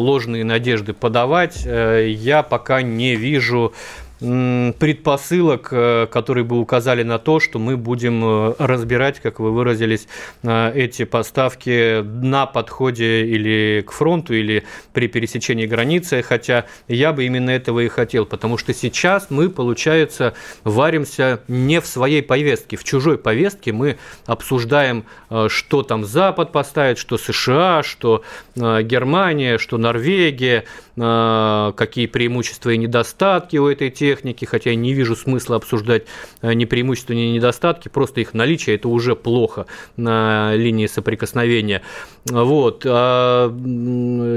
ложные 0.00 0.44
надежды 0.44 0.94
подавать. 0.94 1.66
Я 1.66 2.42
пока 2.42 2.80
не 2.80 3.14
вижу 3.16 3.74
предпосылок, 4.18 5.68
э, 5.70 6.06
которые 6.10 6.44
бы 6.44 6.58
указали 6.58 7.02
на 7.02 7.18
то, 7.18 7.38
что 7.38 7.58
мы 7.58 7.76
будем 7.76 8.24
э, 8.24 8.54
разбирать, 8.58 9.20
как 9.20 9.40
вы 9.40 9.52
выразились, 9.52 10.08
э, 10.42 10.72
эти 10.74 11.04
поставки 11.04 12.00
на 12.02 12.46
подходе 12.46 13.26
или 13.26 13.84
к 13.86 13.92
фронту, 13.92 14.34
или 14.34 14.64
при 14.94 15.08
пересечении 15.08 15.66
границы, 15.66 16.22
хотя 16.22 16.64
я 16.88 17.12
бы 17.12 17.24
именно 17.24 17.50
этого 17.50 17.80
и 17.80 17.88
хотел, 17.88 18.24
потому 18.24 18.56
что 18.56 18.72
сейчас 18.72 19.26
мы, 19.28 19.50
получается, 19.50 20.34
варимся 20.64 21.40
не 21.46 21.80
в 21.80 21.86
своей 21.86 22.22
повестке, 22.22 22.76
в 22.76 22.84
чужой 22.84 23.18
повестке 23.18 23.72
мы 23.72 23.98
обсуждаем, 24.24 25.04
что 25.48 25.82
там 25.82 26.04
Запад 26.04 26.52
поставит, 26.52 26.98
что 26.98 27.18
США, 27.18 27.82
что 27.82 28.22
Германия, 28.54 29.58
что 29.58 29.76
Норвегия, 29.76 30.64
какие 30.96 32.06
преимущества 32.06 32.70
и 32.70 32.78
недостатки 32.78 33.58
у 33.58 33.66
этой 33.68 33.90
техники, 33.90 34.46
хотя 34.46 34.70
я 34.70 34.76
не 34.76 34.94
вижу 34.94 35.14
смысла 35.14 35.56
обсуждать 35.56 36.04
э, 36.40 36.54
ни 36.54 36.64
преимущества, 36.64 37.12
ни 37.12 37.32
недостатки, 37.34 37.88
просто 37.88 38.22
их 38.22 38.32
наличие– 38.32 38.76
это 38.76 38.88
уже 38.88 39.14
плохо 39.14 39.66
на 39.96 40.54
линии 40.54 40.86
соприкосновения. 40.86 41.82
Вот. 42.24 42.84
А, 42.86 43.54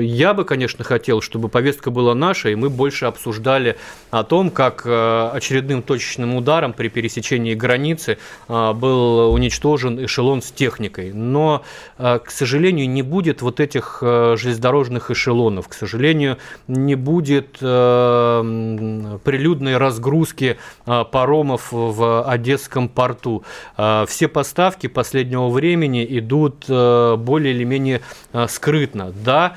я 0.01 0.33
бы, 0.33 0.43
конечно, 0.43 0.83
хотел, 0.83 1.21
чтобы 1.21 1.47
повестка 1.47 1.91
была 1.91 2.13
наша, 2.13 2.49
и 2.49 2.55
мы 2.55 2.69
больше 2.69 3.05
обсуждали 3.05 3.77
о 4.11 4.23
том, 4.23 4.49
как 4.49 4.81
э, 4.85 5.29
очередным 5.33 5.81
точечным 5.81 6.35
ударом 6.35 6.73
при 6.73 6.89
пересечении 6.89 7.53
границы 7.53 8.17
э, 8.49 8.73
был 8.73 9.31
уничтожен 9.33 10.03
эшелон 10.03 10.41
с 10.41 10.51
техникой. 10.51 11.13
Но, 11.13 11.63
к 11.97 12.29
сожалению, 12.29 12.89
не 12.89 13.01
будет 13.01 13.41
вот 13.41 13.59
этих 13.59 13.99
железнодорожных 14.01 15.11
эшелонов. 15.11 15.67
К 15.67 15.73
сожалению, 15.73 16.37
не 16.67 16.95
будет 16.95 17.59
прилюдно 17.59 19.59
трудной 19.59 19.77
разгрузки 19.77 20.57
а, 20.85 21.03
паромов 21.03 21.71
в 21.71 22.23
Одесском 22.23 22.87
порту. 22.87 23.43
А, 23.75 24.05
все 24.05 24.27
поставки 24.27 24.87
последнего 24.87 25.49
времени 25.49 26.05
идут 26.17 26.65
а, 26.69 27.17
более 27.17 27.53
или 27.53 27.65
менее 27.65 28.01
скрытно. 28.47 29.13
Да, 29.23 29.55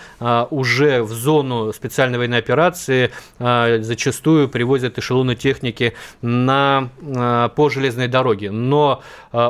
уже 0.51 1.03
в 1.03 1.13
зону 1.13 1.73
специальной 1.73 2.19
военной 2.19 2.39
операции 2.39 3.11
зачастую 3.39 4.49
привозят 4.49 4.99
эшелоны 4.99 5.37
техники 5.37 5.93
на, 6.23 6.89
по 7.55 7.69
железной 7.69 8.09
дороге, 8.09 8.51
но 8.51 9.03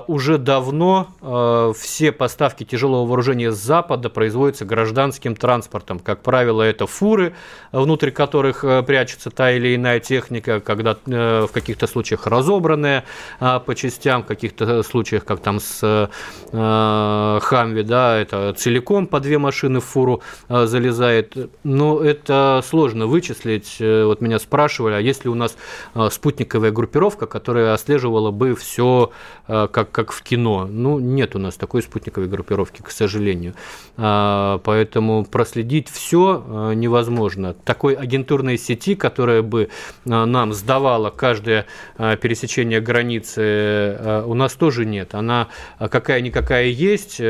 уже 0.08 0.38
давно 0.38 1.72
все 1.78 2.12
поставки 2.12 2.64
тяжелого 2.64 3.06
вооружения 3.06 3.52
с 3.52 3.58
Запада 3.58 4.10
производятся 4.10 4.64
гражданским 4.64 5.36
транспортом. 5.36 6.00
Как 6.00 6.22
правило, 6.22 6.62
это 6.62 6.86
фуры, 6.86 7.31
внутрь 7.72 8.10
которых 8.10 8.64
прячется 8.86 9.30
та 9.30 9.52
или 9.52 9.74
иная 9.74 10.00
техника, 10.00 10.60
когда 10.60 10.96
э, 11.06 11.46
в 11.48 11.52
каких-то 11.52 11.86
случаях 11.86 12.26
разобранная 12.26 13.04
а, 13.40 13.58
по 13.58 13.74
частям, 13.74 14.22
в 14.22 14.26
каких-то 14.26 14.82
случаях, 14.82 15.24
как 15.24 15.40
там 15.40 15.60
с 15.60 15.80
э, 15.82 17.38
Хамви, 17.42 17.82
да, 17.82 18.18
это 18.18 18.52
целиком 18.54 19.06
по 19.06 19.20
две 19.20 19.38
машины 19.38 19.80
в 19.80 19.84
фуру 19.84 20.22
э, 20.48 20.66
залезает. 20.66 21.36
Но 21.64 22.00
это 22.00 22.62
сложно 22.68 23.06
вычислить. 23.06 23.76
Вот 23.80 24.20
меня 24.20 24.38
спрашивали, 24.38 24.94
а 24.94 25.00
есть 25.00 25.24
ли 25.24 25.30
у 25.30 25.34
нас 25.34 25.56
спутниковая 26.10 26.70
группировка, 26.70 27.26
которая 27.26 27.74
отслеживала 27.74 28.30
бы 28.30 28.54
все 28.54 29.10
как, 29.46 29.90
как 29.90 30.12
в 30.12 30.22
кино? 30.22 30.66
Ну, 30.70 30.98
нет 30.98 31.34
у 31.36 31.38
нас 31.38 31.54
такой 31.56 31.82
спутниковой 31.82 32.28
группировки, 32.28 32.82
к 32.82 32.90
сожалению. 32.90 33.54
А, 33.96 34.58
поэтому 34.64 35.24
проследить 35.24 35.88
все 35.88 36.72
невозможно. 36.74 37.21
Такой 37.64 37.94
агентурной 37.94 38.58
сети, 38.58 38.94
которая 38.94 39.42
бы 39.42 39.68
нам 40.04 40.52
сдавала 40.52 41.10
каждое 41.10 41.66
пересечение 41.96 42.80
границы, 42.80 44.22
у 44.26 44.34
нас 44.34 44.54
тоже 44.54 44.84
нет. 44.84 45.14
Она 45.14 45.48
какая-никакая 45.78 46.66
есть, 46.66 47.20
и 47.20 47.24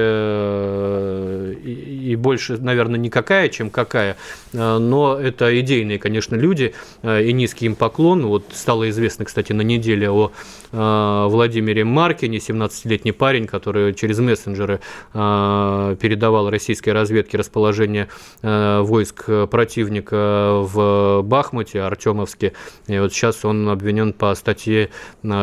больше, 2.18 2.58
наверное, 2.58 2.98
никакая, 2.98 3.48
чем 3.48 3.70
какая, 3.70 4.16
но 4.52 5.18
это 5.18 5.58
идейные, 5.60 5.98
конечно, 5.98 6.36
люди, 6.36 6.74
и 7.02 7.32
низкий 7.32 7.66
им 7.66 7.74
поклон. 7.74 8.26
Вот 8.26 8.44
стало 8.52 8.88
известно, 8.90 9.24
кстати, 9.24 9.52
на 9.52 9.62
неделе 9.62 10.10
о 10.10 10.30
Владимире 10.72 11.84
Маркине, 11.84 12.38
17-летний 12.38 13.12
парень, 13.12 13.46
который 13.46 13.94
через 13.94 14.18
мессенджеры 14.18 14.80
передавал 15.12 16.50
российской 16.50 16.90
разведке 16.90 17.36
расположение 17.36 18.08
войск 18.42 19.26
противника 19.50 19.81
в 19.90 21.22
Бахмуте, 21.22 21.80
Артемовске. 21.82 22.52
И 22.86 22.98
вот 22.98 23.12
сейчас 23.12 23.44
он 23.44 23.68
обвинен 23.68 24.12
по 24.12 24.34
статье 24.34 24.90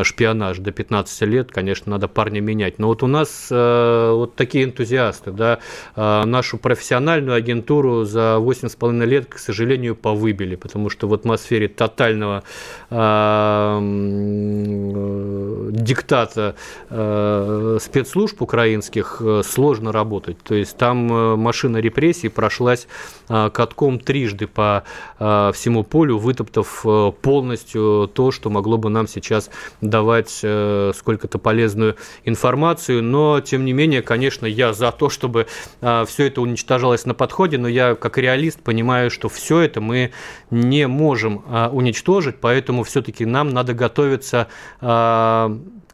шпионаж 0.04 0.60
до 0.60 0.72
15 0.72 1.22
лет. 1.24 1.52
Конечно, 1.52 1.92
надо 1.92 2.08
парня 2.08 2.42
менять. 2.42 2.80
Но 2.80 2.88
вот 2.88 3.04
у 3.04 3.08
нас 3.08 3.48
э, 3.52 4.12
вот 4.14 4.36
такие 4.36 4.66
энтузиасты, 4.66 5.32
да, 5.32 5.60
э, 5.96 6.24
нашу 6.26 6.58
профессиональную 6.58 7.36
агентуру 7.36 8.04
за 8.04 8.38
8,5 8.40 9.06
лет, 9.06 9.26
к 9.28 9.38
сожалению, 9.38 9.96
повыбили, 9.96 10.56
потому 10.56 10.90
что 10.90 11.08
в 11.08 11.14
атмосфере 11.14 11.68
тотального 11.68 12.44
э, 12.90 13.80
диктата 15.72 16.56
спецслужб 17.80 18.42
украинских 18.42 19.22
сложно 19.44 19.92
работать. 19.92 20.38
То 20.44 20.56
есть 20.56 20.78
там 20.78 20.98
машина 21.40 21.78
репрессий 21.78 22.30
прошлась 22.30 22.88
катком 23.28 24.00
трижды 24.20 24.48
по 24.48 24.84
э, 25.20 25.52
всему 25.54 25.84
полю, 25.84 26.18
вытоптав 26.18 26.82
э, 26.86 27.12
полностью 27.22 28.10
то, 28.14 28.32
что 28.32 28.50
могло 28.50 28.78
бы 28.78 28.90
нам 28.90 29.08
сейчас 29.08 29.50
давать 29.82 30.40
э, 30.44 30.92
сколько-то 30.96 31.40
полезную 31.40 31.96
информацию. 32.26 33.02
Но, 33.02 33.40
тем 33.40 33.64
не 33.64 33.74
менее, 33.74 34.02
конечно, 34.02 34.46
я 34.46 34.74
за 34.74 34.92
то, 34.92 35.10
чтобы 35.10 35.48
все 35.80 36.28
это 36.28 36.42
уничтожалось 36.42 37.06
на 37.06 37.14
подходе, 37.14 37.58
но 37.58 37.68
я 37.68 37.96
как 37.96 38.18
реалист 38.18 38.62
понимаю, 38.62 39.10
что 39.10 39.30
все 39.30 39.60
это 39.60 39.82
мы 39.82 40.12
не 40.52 40.88
можем 40.88 41.44
уничтожить, 41.72 42.36
поэтому 42.42 42.84
все-таки 42.84 43.26
нам 43.26 43.50
надо 43.50 43.74
готовиться 43.74 44.48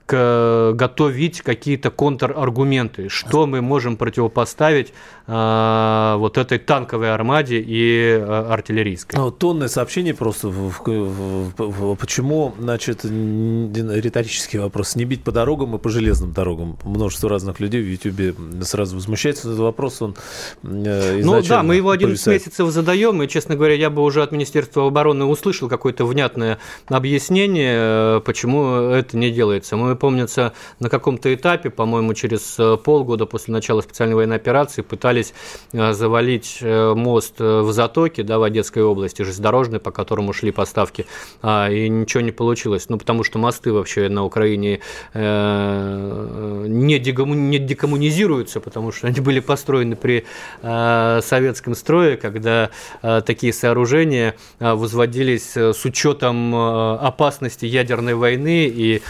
готовить 0.07 1.41
какие-то 1.41 1.89
контраргументы, 1.89 3.09
что 3.09 3.47
мы 3.47 3.61
можем 3.61 3.97
противопоставить 3.97 4.93
э, 5.27 6.15
вот 6.17 6.37
этой 6.37 6.59
танковой 6.59 7.13
армаде 7.13 7.59
и 7.59 8.17
э, 8.19 8.23
артиллерийской. 8.23 9.19
Ну, 9.19 9.31
тонны 9.31 9.67
сообщений 9.67 10.13
просто. 10.13 10.49
В, 10.49 10.73
в, 10.85 11.53
в, 11.57 11.95
почему, 11.95 12.53
значит, 12.59 13.03
риторический 13.03 14.59
вопрос, 14.59 14.95
не 14.95 15.05
бить 15.05 15.23
по 15.23 15.31
дорогам 15.31 15.75
и 15.75 15.79
по 15.79 15.89
железным 15.89 16.31
дорогам? 16.33 16.77
Множество 16.83 17.29
разных 17.29 17.59
людей 17.59 17.81
в 17.81 17.87
Ютьюбе 17.87 18.35
сразу 18.61 18.95
возмущается. 18.95 19.47
Этот 19.47 19.59
вопрос, 19.59 20.01
он 20.01 20.15
э, 20.63 21.21
Ну 21.23 21.41
да, 21.41 21.63
мы 21.63 21.75
его 21.75 21.89
11 21.89 22.23
повисает. 22.23 22.45
месяцев 22.45 22.69
задаем, 22.69 23.21
и, 23.23 23.27
честно 23.27 23.55
говоря, 23.55 23.73
я 23.73 23.89
бы 23.89 24.03
уже 24.03 24.21
от 24.21 24.31
Министерства 24.31 24.87
обороны 24.87 25.25
услышал 25.25 25.67
какое-то 25.69 26.05
внятное 26.05 26.59
объяснение, 26.87 27.75
э, 27.77 28.21
почему 28.23 28.75
это 28.91 29.17
не 29.17 29.31
делается. 29.31 29.75
Мы 29.75 29.94
помнится, 29.95 30.53
на 30.79 30.89
каком-то 30.89 31.33
этапе, 31.33 31.69
по-моему, 31.69 32.13
через 32.13 32.55
э, 32.59 32.77
полгода 32.77 33.25
после 33.25 33.53
начала 33.53 33.81
специальной 33.81 34.15
военной 34.15 34.35
операции 34.35 34.81
пытались 34.81 35.33
э, 35.71 35.93
завалить 35.93 36.59
э, 36.61 36.93
мост 36.93 37.39
в 37.39 37.71
Затоке, 37.71 38.23
да, 38.23 38.39
в 38.39 38.43
Одесской 38.43 38.83
области, 38.83 39.21
железнодорожный, 39.21 39.79
по 39.79 39.91
которому 39.91 40.33
шли 40.33 40.51
поставки, 40.51 41.05
а, 41.41 41.69
и 41.69 41.89
ничего 41.89 42.21
не 42.21 42.31
получилось. 42.31 42.89
Ну, 42.89 42.97
потому 42.97 43.23
что 43.23 43.39
мосты 43.39 43.71
вообще 43.71 44.09
на 44.09 44.25
Украине 44.25 44.81
не, 45.13 46.99
декоммунизируются, 46.99 48.59
потому 48.59 48.91
что 48.91 49.07
они 49.07 49.21
были 49.21 49.39
построены 49.39 49.95
при 49.95 50.25
советском 50.61 51.75
строе, 51.75 52.17
когда 52.17 52.69
такие 53.01 53.53
сооружения 53.53 54.35
возводились 54.59 55.55
с 55.55 55.85
учетом 55.85 56.53
опасности 56.55 57.65
ядерной 57.65 58.15
войны 58.15 58.67
и 58.67 59.01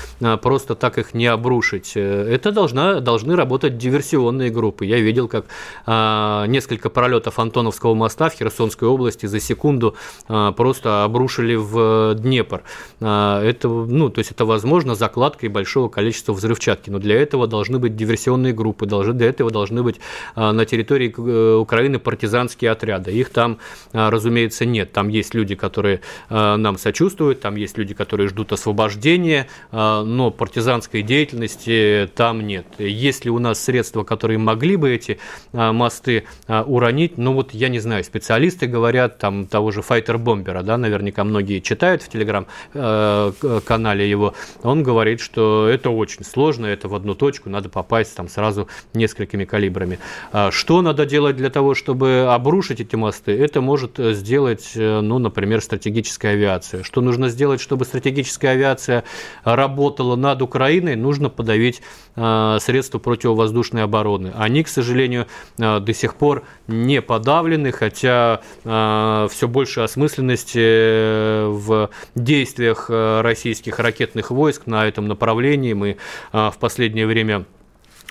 просто 0.41 0.74
просто 0.75 0.81
так 0.81 0.97
их 0.97 1.13
не 1.13 1.27
обрушить. 1.27 1.93
Э, 1.95 2.33
это 2.35 2.51
должна, 2.51 2.99
должны 2.99 3.35
работать 3.35 3.77
диверсионные 3.77 4.51
группы. 4.51 4.85
Я 4.85 4.99
видел, 4.99 5.27
как 5.27 5.45
а, 5.85 6.45
несколько 6.47 6.89
пролетов 6.89 7.39
Антоновского 7.39 7.95
моста 7.95 8.29
в 8.29 8.33
Херсонской 8.33 8.87
области 8.87 9.27
за 9.27 9.39
секунду 9.39 9.95
а, 10.27 10.51
просто 10.51 11.03
обрушили 11.03 11.55
в 11.55 12.15
Днепр. 12.15 12.61
А, 13.01 13.41
это, 13.43 13.67
ну, 13.67 14.09
то 14.09 14.19
есть 14.19 14.31
это 14.31 14.45
возможно 14.45 14.95
закладкой 14.95 15.49
большого 15.49 15.89
количества 15.89 16.33
взрывчатки, 16.33 16.91
но 16.91 16.99
для 16.99 17.15
этого 17.15 17.47
должны 17.47 17.79
быть 17.79 17.95
диверсионные 17.95 18.53
группы, 18.53 18.85
должны, 18.85 19.13
для 19.13 19.27
этого 19.27 19.51
должны 19.51 19.83
быть 19.83 19.99
а, 20.35 20.51
на 20.51 20.65
территории 20.65 21.13
э, 21.17 21.55
Украины 21.55 21.99
партизанские 21.99 22.71
отряды. 22.71 23.11
Их 23.11 23.29
там, 23.29 23.57
а, 23.93 24.09
разумеется, 24.09 24.65
нет. 24.65 24.91
Там 24.91 25.09
есть 25.09 25.35
люди, 25.35 25.55
которые 25.55 25.99
а, 26.29 26.57
нам 26.57 26.77
сочувствуют, 26.77 27.39
там 27.39 27.55
есть 27.55 27.77
люди, 27.77 27.93
которые 27.93 28.27
ждут 28.29 28.51
освобождения, 28.51 29.47
а, 29.71 30.03
но 30.03 30.31
партизанские 30.31 30.64
партизанской 30.65 31.03
деятельности 31.03 32.09
там 32.15 32.41
нет. 32.41 32.65
Есть 32.79 33.23
ли 33.23 33.29
у 33.29 33.37
нас 33.37 33.63
средства, 33.63 34.03
которые 34.03 34.39
могли 34.39 34.77
бы 34.77 34.91
эти 34.91 35.19
а, 35.53 35.71
мосты 35.71 36.23
а, 36.47 36.63
уронить? 36.63 37.19
Ну 37.19 37.33
вот 37.33 37.53
я 37.53 37.69
не 37.69 37.77
знаю, 37.77 38.03
специалисты 38.03 38.65
говорят, 38.65 39.19
там 39.19 39.45
того 39.45 39.69
же 39.69 39.81
файтер-бомбера, 39.81 40.63
да, 40.63 40.77
наверняка 40.77 41.23
многие 41.23 41.59
читают 41.59 42.01
в 42.01 42.09
телеграм-канале 42.09 44.09
его, 44.09 44.33
он 44.63 44.81
говорит, 44.81 45.19
что 45.19 45.67
это 45.67 45.91
очень 45.91 46.25
сложно, 46.25 46.65
это 46.65 46.87
в 46.87 46.95
одну 46.95 47.13
точку, 47.13 47.51
надо 47.51 47.69
попасть 47.69 48.15
там 48.15 48.27
сразу 48.27 48.67
несколькими 48.95 49.45
калибрами. 49.45 49.99
А 50.31 50.49
что 50.49 50.81
надо 50.81 51.05
делать 51.05 51.35
для 51.35 51.51
того, 51.51 51.75
чтобы 51.75 52.27
обрушить 52.27 52.81
эти 52.81 52.95
мосты? 52.95 53.39
Это 53.39 53.61
может 53.61 53.99
сделать, 53.99 54.71
э, 54.73 55.01
ну, 55.01 55.19
например, 55.19 55.61
стратегическая 55.61 56.29
авиация. 56.29 56.81
Что 56.81 57.01
нужно 57.01 57.29
сделать, 57.29 57.61
чтобы 57.61 57.85
стратегическая 57.85 58.49
авиация 58.49 59.03
работала 59.43 60.15
над 60.15 60.41
Украиной? 60.41 60.54
Украиной 60.55 60.95
нужно 60.95 61.29
подавить 61.29 61.81
э, 62.15 62.57
средства 62.61 62.97
противовоздушной 62.97 63.83
обороны. 63.83 64.31
Они, 64.37 64.63
к 64.63 64.69
сожалению, 64.69 65.27
э, 65.57 65.81
до 65.81 65.93
сих 65.93 66.15
пор 66.15 66.45
не 66.67 67.01
подавлены, 67.01 67.73
хотя 67.73 68.39
э, 68.63 69.27
все 69.29 69.47
больше 69.49 69.81
осмысленности 69.81 71.45
в 71.49 71.89
действиях 72.15 72.89
российских 72.89 73.79
ракетных 73.79 74.31
войск 74.31 74.65
на 74.65 74.87
этом 74.87 75.09
направлении. 75.09 75.73
Мы 75.73 75.97
в 76.31 76.55
последнее 76.59 77.05
время 77.05 77.43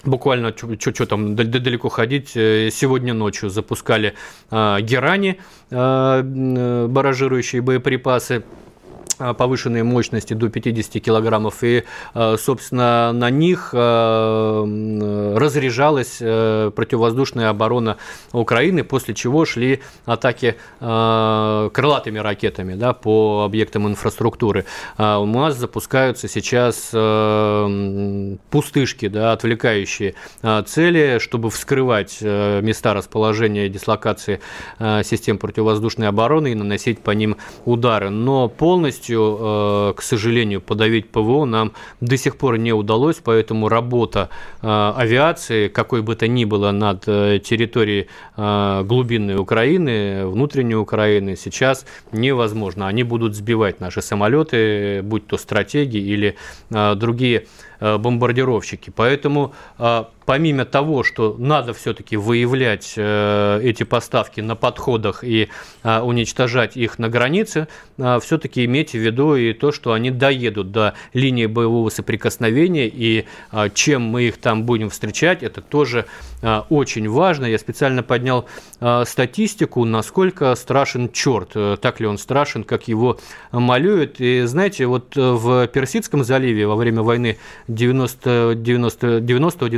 буквально 0.04 0.54
что 0.54 1.06
там 1.06 1.34
далеко 1.34 1.88
ходить, 1.88 2.28
сегодня 2.30 3.14
ночью 3.14 3.48
запускали 3.48 4.12
Герани, 4.50 5.38
баражирующие 5.70 7.62
боеприпасы 7.62 8.34
Э, 8.34 8.42
повышенные 9.18 9.84
мощности 9.84 10.34
до 10.34 10.48
50 10.48 11.02
килограммов, 11.02 11.62
и, 11.62 11.84
э, 12.14 12.36
собственно, 12.38 13.12
на 13.12 13.30
них 13.30 13.70
э, 13.72 15.34
разряжалась 15.36 16.18
противовоздушная 16.18 17.50
оборона 17.50 17.96
Украины, 18.32 18.84
после 18.84 19.14
чего 19.14 19.44
шли 19.44 19.80
атаки 20.04 20.56
крылатыми 20.78 22.18
ракетами 22.18 22.74
да, 22.74 22.92
по 22.92 23.44
объектам 23.44 23.88
инфраструктуры. 23.88 24.64
А 24.96 25.18
у 25.18 25.26
нас 25.26 25.56
запускаются 25.56 26.28
сейчас 26.28 26.90
пустышки, 28.50 29.08
да, 29.08 29.32
отвлекающие 29.32 30.14
цели, 30.66 31.18
чтобы 31.18 31.50
вскрывать 31.50 32.20
места 32.20 32.94
расположения 32.94 33.66
и 33.66 33.68
дислокации 33.68 34.40
систем 34.78 35.38
противовоздушной 35.38 36.08
обороны 36.08 36.52
и 36.52 36.54
наносить 36.54 37.00
по 37.00 37.10
ним 37.12 37.36
удары. 37.64 38.10
Но 38.10 38.48
полностью 38.48 38.93
полностью, 38.94 39.38
э, 39.40 39.92
к 39.96 40.02
сожалению, 40.02 40.60
подавить 40.60 41.10
ПВО 41.10 41.44
нам 41.44 41.72
до 42.00 42.16
сих 42.16 42.36
пор 42.36 42.58
не 42.58 42.72
удалось, 42.72 43.16
поэтому 43.24 43.68
работа 43.68 44.28
э, 44.62 44.92
авиации, 44.96 45.68
какой 45.68 46.02
бы 46.02 46.16
то 46.16 46.28
ни 46.28 46.44
было 46.44 46.72
над 46.72 47.04
э, 47.06 47.38
территорией 47.38 48.06
глубинной 48.36 49.36
Украины, 49.36 50.26
внутренней 50.26 50.76
Украины, 50.76 51.36
сейчас 51.36 51.86
невозможно. 52.12 52.88
Они 52.88 53.04
будут 53.04 53.34
сбивать 53.34 53.80
наши 53.80 54.02
самолеты, 54.02 55.02
будь 55.02 55.26
то 55.26 55.36
стратегии 55.36 56.00
или 56.00 56.34
другие 56.70 57.46
бомбардировщики. 57.98 58.90
Поэтому 58.94 59.52
помимо 60.24 60.64
того, 60.64 61.02
что 61.02 61.36
надо 61.38 61.72
все-таки 61.74 62.16
выявлять 62.16 62.94
э, 62.96 63.60
эти 63.62 63.82
поставки 63.82 64.40
на 64.40 64.56
подходах 64.56 65.24
и 65.24 65.48
э, 65.82 66.00
уничтожать 66.00 66.76
их 66.76 66.98
на 66.98 67.08
границе, 67.08 67.68
э, 67.98 68.18
все-таки 68.22 68.64
имейте 68.64 68.98
в 68.98 69.02
виду 69.02 69.34
и 69.34 69.52
то, 69.52 69.72
что 69.72 69.92
они 69.92 70.10
доедут 70.10 70.72
до 70.72 70.94
линии 71.12 71.46
боевого 71.46 71.90
соприкосновения, 71.90 72.88
и 72.88 73.26
э, 73.52 73.68
чем 73.74 74.02
мы 74.02 74.24
их 74.24 74.38
там 74.38 74.64
будем 74.64 74.90
встречать, 74.90 75.42
это 75.42 75.60
тоже 75.60 76.06
э, 76.42 76.62
очень 76.70 77.08
важно. 77.08 77.46
Я 77.46 77.58
специально 77.58 78.02
поднял 78.02 78.46
э, 78.80 79.04
статистику, 79.06 79.84
насколько 79.84 80.54
страшен 80.54 81.10
черт, 81.12 81.50
э, 81.54 81.76
так 81.80 82.00
ли 82.00 82.06
он 82.06 82.18
страшен, 82.18 82.64
как 82.64 82.88
его 82.88 83.18
малюют. 83.52 84.20
И 84.20 84.42
знаете, 84.42 84.86
вот 84.86 85.14
в 85.16 85.66
Персидском 85.68 86.24
заливе 86.24 86.66
во 86.66 86.76
время 86.76 87.02
войны 87.02 87.38
90-91 87.74 89.20
90, 89.20 89.68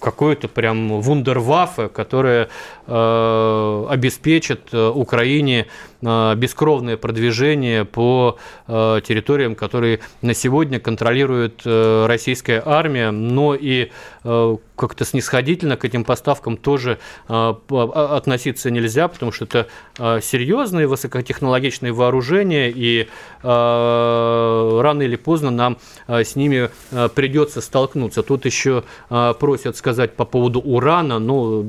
какое-то 0.00 0.48
прям 0.48 1.00
вундерваффе, 1.00 1.88
которое 1.88 2.48
э, 2.86 3.86
обеспечит 3.90 4.68
э, 4.72 4.88
Украине 4.88 5.66
бескровное 6.00 6.96
продвижение 6.96 7.84
по 7.84 8.38
э, 8.66 9.00
территориям, 9.04 9.54
которые 9.54 10.00
на 10.22 10.34
сегодня 10.34 10.78
контролирует 10.78 11.62
э, 11.64 12.06
российская 12.06 12.62
армия, 12.64 13.10
но 13.10 13.54
и 13.54 13.90
э, 14.24 14.56
как-то 14.76 15.04
снисходительно 15.04 15.76
к 15.76 15.84
этим 15.84 16.04
поставкам 16.04 16.56
тоже 16.56 16.98
э, 17.28 17.54
относиться 17.68 18.70
нельзя, 18.70 19.08
потому 19.08 19.32
что 19.32 19.44
это 19.44 19.66
э, 19.98 20.20
серьезные 20.22 20.86
высокотехнологичные 20.86 21.92
вооружения, 21.92 22.70
и 22.70 23.08
э, 23.42 24.80
рано 24.82 25.02
или 25.02 25.16
поздно 25.16 25.50
нам 25.50 25.78
э, 26.06 26.22
с 26.22 26.36
ними 26.36 26.70
э, 26.90 27.08
придется 27.08 27.60
столкнуться. 27.60 28.22
Тут 28.22 28.46
еще 28.46 28.84
э, 29.10 29.34
просят 29.38 29.76
сказать 29.76 30.14
по 30.14 30.24
поводу 30.24 30.60
урана. 30.60 31.18
Ну, 31.18 31.64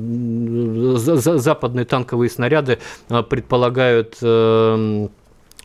западные 0.96 1.84
танковые 1.84 2.30
снаряды 2.30 2.78
а, 3.08 3.22
предполагают 3.22 4.19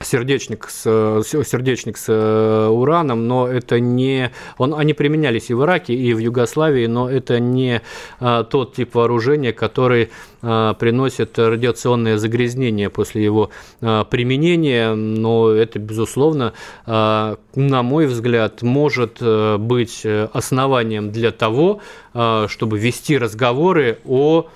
сердечник 0.01 0.69
с, 0.69 0.83
сердечник 1.23 1.97
с 1.97 2.05
э, 2.09 2.67
ураном, 2.67 3.27
но 3.27 3.47
это 3.47 3.79
не... 3.79 4.31
Он, 4.57 4.73
они 4.73 4.93
применялись 4.93 5.49
и 5.49 5.53
в 5.53 5.63
Ираке, 5.63 5.93
и 5.93 6.13
в 6.13 6.17
Югославии, 6.17 6.85
но 6.87 7.09
это 7.09 7.39
не 7.39 7.81
а, 8.19 8.43
тот 8.43 8.75
тип 8.75 8.95
вооружения, 8.95 9.53
который 9.53 10.09
а, 10.41 10.73
приносит 10.73 11.39
радиационное 11.39 12.17
загрязнение 12.17 12.89
после 12.89 13.23
его 13.23 13.51
а, 13.81 14.03
применения, 14.03 14.93
но 14.93 15.49
это, 15.49 15.79
безусловно, 15.79 16.53
а, 16.85 17.37
на 17.55 17.81
мой 17.81 18.07
взгляд, 18.07 18.61
может 18.63 19.17
э, 19.21 19.57
быть 19.57 20.05
основанием 20.05 21.11
для 21.11 21.31
того, 21.31 21.79
а, 22.13 22.47
чтобы 22.49 22.77
вести 22.77 23.17
разговоры 23.17 23.99
о 24.05 24.47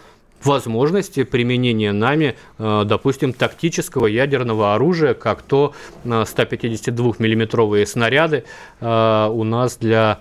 возможности 0.46 1.24
применения 1.24 1.92
нами, 1.92 2.36
э, 2.58 2.84
допустим, 2.86 3.34
тактического 3.34 4.08
ядерного 4.08 4.76
оружия, 4.76 5.14
как 5.14 5.42
то 5.42 5.74
152-миллиметровые 6.06 7.84
э, 7.84 7.86
снаряды 7.86 8.44
э, 8.80 9.30
у 9.32 9.44
нас 9.44 9.78
для 9.78 10.20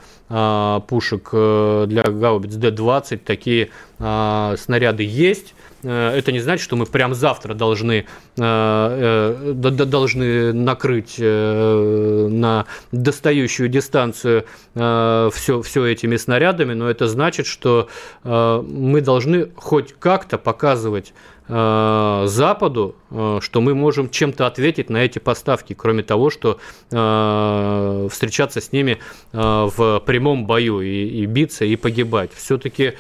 пушек, 0.89 1.31
для 1.31 2.03
гаубиц 2.03 2.55
Д-20 2.57 3.17
такие 3.17 3.71
снаряды 3.97 5.03
есть. 5.03 5.55
Э, 5.83 6.11
это 6.17 6.33
не 6.33 6.41
значит, 6.41 6.65
что 6.65 6.77
мы 6.77 6.87
прямо 6.87 7.15
завтра 7.15 7.55
должны, 7.55 7.95
э, 7.95 8.05
э, 8.37 9.53
должны 9.55 10.53
накрыть 10.53 11.19
на 11.19 12.67
достающую 12.93 13.69
дистанцию 13.69 14.45
все, 14.75 15.63
все 15.63 15.85
этими 15.87 16.17
снарядами, 16.17 16.75
но 16.75 16.89
это 16.89 17.09
значит, 17.09 17.47
что 17.47 17.89
мы 18.25 19.01
должны 19.01 19.51
хоть 19.57 19.95
как-то 19.99 20.39
показывать 20.39 21.13
Западу, 21.49 22.95
что 23.41 23.61
мы 23.61 23.75
можем 23.75 24.11
чем-то 24.11 24.47
ответить 24.47 24.91
на 24.91 24.99
эти 24.99 25.19
поставки, 25.19 25.73
кроме 25.73 26.03
того, 26.03 26.31
что 26.31 26.59
встречаться 26.89 28.61
с 28.61 28.73
ними 28.73 28.99
в 29.33 30.03
прямом 30.05 30.47
бою 30.47 30.81
и, 30.83 31.07
и 31.07 31.27
биться 31.27 31.65
и 31.65 31.77
погибать. 31.77 32.31
Все-таки 32.35 32.95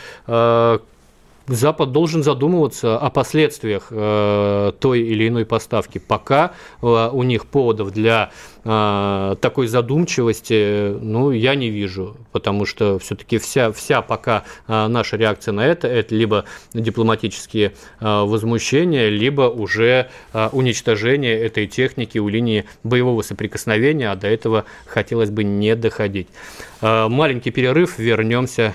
Запад 1.49 1.93
должен 1.93 2.23
задумываться 2.23 2.99
о 2.99 3.09
последствиях 3.09 3.87
э, 3.91 4.73
той 4.79 5.01
или 5.01 5.29
иной 5.29 5.47
поставки. 5.47 5.99
Пока 5.99 6.53
э, 6.83 7.11
у 7.11 7.23
них 7.23 7.47
поводов 7.47 7.91
для 7.91 8.31
э, 8.65 9.37
такой 9.41 9.67
задумчивости, 9.67 10.95
ну, 11.01 11.31
я 11.31 11.55
не 11.55 11.71
вижу, 11.71 12.17
потому 12.33 12.67
что 12.67 12.99
все-таки 12.99 13.39
вся, 13.39 13.73
вся 13.73 14.03
пока 14.03 14.45
э, 14.67 14.87
наша 14.89 15.17
реакция 15.17 15.53
на 15.53 15.67
это, 15.67 15.89
это 15.89 16.15
либо 16.15 16.45
дипломатические 16.75 17.73
э, 18.01 18.23
возмущения, 18.25 19.09
либо 19.09 19.43
уже 19.43 20.11
э, 20.35 20.49
уничтожение 20.53 21.39
этой 21.39 21.67
техники 21.67 22.19
у 22.19 22.29
линии 22.29 22.67
боевого 22.85 23.23
соприкосновения, 23.23 24.11
а 24.11 24.17
до 24.17 24.27
этого 24.27 24.67
хотелось 24.87 25.31
бы 25.31 25.45
не 25.45 25.75
доходить. 25.77 26.29
Э, 26.83 27.09
маленький 27.09 27.51
перерыв, 27.51 27.99
вернемся 27.99 28.75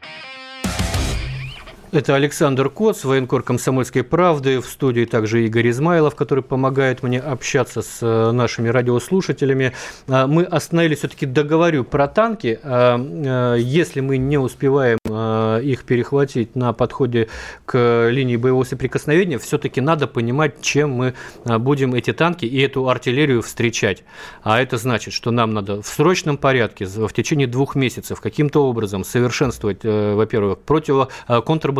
Это 1.91 2.15
Александр 2.15 2.69
Коц, 2.69 3.03
военкор 3.03 3.43
«Комсомольской 3.43 4.03
правды». 4.03 4.61
В 4.61 4.65
студии 4.65 5.03
также 5.03 5.45
Игорь 5.45 5.71
Измайлов, 5.71 6.15
который 6.15 6.41
помогает 6.41 7.03
мне 7.03 7.19
общаться 7.19 7.81
с 7.81 7.97
э, 8.01 8.31
нашими 8.31 8.69
радиослушателями. 8.69 9.73
А, 10.07 10.25
мы 10.25 10.43
остановились, 10.43 10.99
все-таки 10.99 11.25
договорю 11.25 11.83
про 11.83 12.07
танки. 12.07 12.61
А, 12.63 12.97
э, 12.97 13.59
если 13.59 13.99
мы 13.99 14.15
не 14.17 14.37
успеваем 14.37 14.99
их 15.11 15.83
перехватить 15.83 16.55
на 16.55 16.71
подходе 16.71 17.27
к 17.65 18.07
линии 18.09 18.37
боевого 18.37 18.63
соприкосновения, 18.63 19.37
все-таки 19.39 19.81
надо 19.81 20.07
понимать, 20.07 20.61
чем 20.61 20.91
мы 20.91 21.13
будем 21.43 21.93
эти 21.93 22.13
танки 22.13 22.45
и 22.45 22.61
эту 22.61 22.87
артиллерию 22.87 23.41
встречать. 23.41 24.05
А 24.41 24.61
это 24.61 24.77
значит, 24.77 25.13
что 25.13 25.31
нам 25.31 25.53
надо 25.53 25.81
в 25.81 25.87
срочном 25.87 26.37
порядке 26.37 26.85
в 26.85 27.11
течение 27.11 27.47
двух 27.47 27.75
месяцев 27.75 28.21
каким-то 28.21 28.65
образом 28.65 29.03
совершенствовать, 29.03 29.83
во-первых, 29.83 30.59
противо 30.59 31.09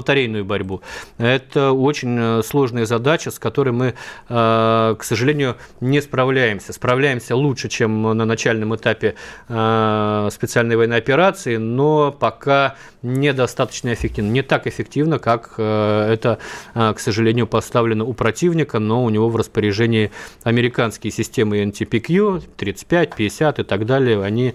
контрбатарейную 0.01 0.45
борьбу. 0.45 0.81
Это 1.17 1.71
очень 1.71 2.43
сложная 2.43 2.85
задача, 2.85 3.31
с 3.31 3.39
которой 3.39 3.71
мы, 3.71 3.93
к 4.27 4.99
сожалению, 5.01 5.57
не 5.79 6.01
справляемся. 6.01 6.73
Справляемся 6.73 7.35
лучше, 7.35 7.69
чем 7.69 8.01
на 8.01 8.25
начальном 8.25 8.75
этапе 8.75 9.15
э, 9.47 10.29
специальной 10.31 10.75
военной 10.75 10.97
операции, 10.97 11.57
но 11.57 12.11
пока 12.11 12.75
недостаточно 13.03 13.93
эффективно. 13.93 14.31
Не 14.31 14.41
так 14.41 14.67
эффективно, 14.67 15.19
как 15.19 15.53
э, 15.57 16.13
это, 16.13 16.39
э, 16.75 16.93
к 16.93 16.99
сожалению, 16.99 17.47
поставлено 17.47 18.05
у 18.05 18.13
противника, 18.13 18.79
но 18.79 19.03
у 19.03 19.09
него 19.09 19.29
в 19.29 19.35
распоряжении 19.35 20.11
американские 20.43 21.11
системы 21.11 21.63
NTPQ, 21.63 22.43
35, 22.57 23.15
50 23.15 23.59
и 23.59 23.63
так 23.63 23.85
далее, 23.85 24.23
они 24.23 24.53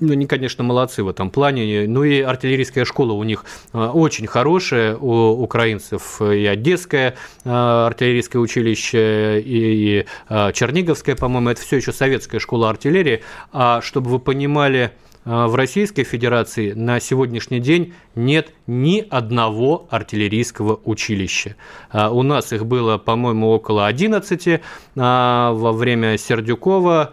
ну, 0.00 0.12
они, 0.12 0.26
конечно, 0.26 0.62
молодцы 0.62 1.02
в 1.02 1.08
этом 1.08 1.30
плане. 1.30 1.86
Ну 1.88 2.04
и 2.04 2.20
артиллерийская 2.20 2.84
школа 2.84 3.12
у 3.12 3.22
них 3.22 3.44
а, 3.72 3.90
очень 3.92 4.26
хорошая, 4.26 4.96
у 4.96 5.42
украинцев 5.42 6.20
и 6.20 6.44
Одесское 6.46 7.16
а, 7.44 7.86
артиллерийское 7.86 8.40
училище, 8.40 9.40
и 9.40 10.06
а, 10.28 10.52
Черниговское, 10.52 11.16
по-моему, 11.16 11.50
это 11.50 11.62
все 11.62 11.76
еще 11.76 11.92
советская 11.92 12.40
школа 12.40 12.68
артиллерии. 12.70 13.22
А 13.52 13.80
чтобы 13.80 14.10
вы 14.10 14.18
понимали, 14.18 14.92
в 15.24 15.56
Российской 15.56 16.04
Федерации 16.04 16.70
на 16.70 17.00
сегодняшний 17.00 17.58
день 17.58 17.94
нет 18.14 18.50
ни 18.68 19.04
одного 19.10 19.88
артиллерийского 19.90 20.78
училища. 20.84 21.56
У 21.92 22.22
нас 22.22 22.52
их 22.52 22.64
было, 22.64 22.96
по-моему, 22.96 23.48
около 23.48 23.88
11 23.88 24.60
во 24.94 25.72
время 25.72 26.16
Сердюкова, 26.16 27.12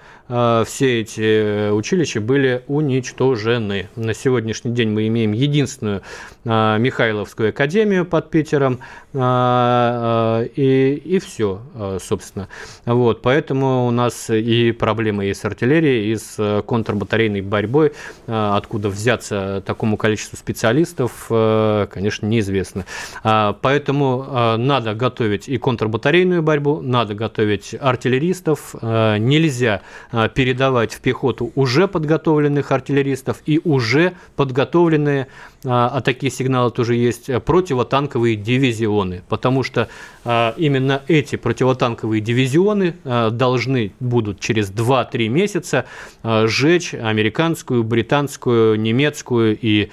все 0.65 1.01
эти 1.01 1.21
э, 1.21 1.71
училища 1.71 2.19
были 2.19 2.63
уничтожены. 2.67 3.89
На 3.95 4.15
сегодняшний 4.15 4.71
день 4.71 4.89
мы 4.89 5.07
имеем 5.07 5.31
единственную 5.31 6.01
а, 6.45 6.77
Михайловскую 6.77 7.49
академию 7.49 8.03
под 8.03 8.31
Питером, 8.31 8.79
а, 9.13 10.43
и, 10.55 11.01
и 11.05 11.19
все, 11.19 11.61
собственно. 12.01 12.47
Вот, 12.85 13.21
поэтому 13.21 13.85
у 13.85 13.91
нас 13.91 14.29
и 14.29 14.71
проблемы 14.71 15.27
и 15.27 15.33
с 15.33 15.45
артиллерией, 15.45 16.11
и 16.11 16.15
с 16.15 16.35
э, 16.39 16.63
контрбатарейной 16.65 17.41
борьбой, 17.41 17.93
откуда 18.25 18.89
взяться 18.89 19.61
такому 19.65 19.97
количеству 19.97 20.37
специалистов, 20.37 21.27
э, 21.29 21.87
конечно, 21.91 22.25
неизвестно. 22.25 22.85
Поэтому 23.23 24.55
надо 24.57 24.95
готовить 24.95 25.47
и 25.47 25.57
контрбатарейную 25.57 26.41
борьбу, 26.41 26.81
надо 26.81 27.13
готовить 27.13 27.75
артиллеристов, 27.79 28.75
нельзя 28.81 29.81
а, 30.11 30.22
передавать 30.29 30.93
в 30.93 31.01
пехоту 31.01 31.51
уже 31.55 31.87
подготовленных 31.87 32.71
артиллеристов 32.71 33.41
и 33.45 33.61
уже 33.63 34.13
подготовленные, 34.35 35.27
а, 35.65 35.87
а 35.87 36.01
такие 36.01 36.31
сигналы 36.31 36.71
тоже 36.71 36.95
есть, 36.95 37.29
противотанковые 37.45 38.35
дивизионы, 38.35 39.23
потому 39.29 39.63
что 39.63 39.87
а, 40.25 40.53
именно 40.57 41.01
эти 41.07 41.35
противотанковые 41.35 42.21
дивизионы 42.21 42.95
должны 43.03 43.93
будут 43.99 44.39
через 44.39 44.71
2-3 44.71 45.27
месяца 45.27 45.85
сжечь 46.23 46.93
американскую, 46.93 47.83
британскую, 47.83 48.79
немецкую 48.79 49.57
и 49.59 49.89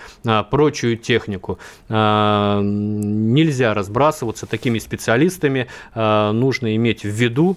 прочую 0.50 0.96
технику. 0.96 1.58
Нельзя 1.88 3.74
разбрасываться 3.74 4.46
такими 4.46 4.78
специалистами, 4.78 5.66
нужно 5.94 6.76
иметь 6.76 7.02
в 7.02 7.08
виду, 7.08 7.56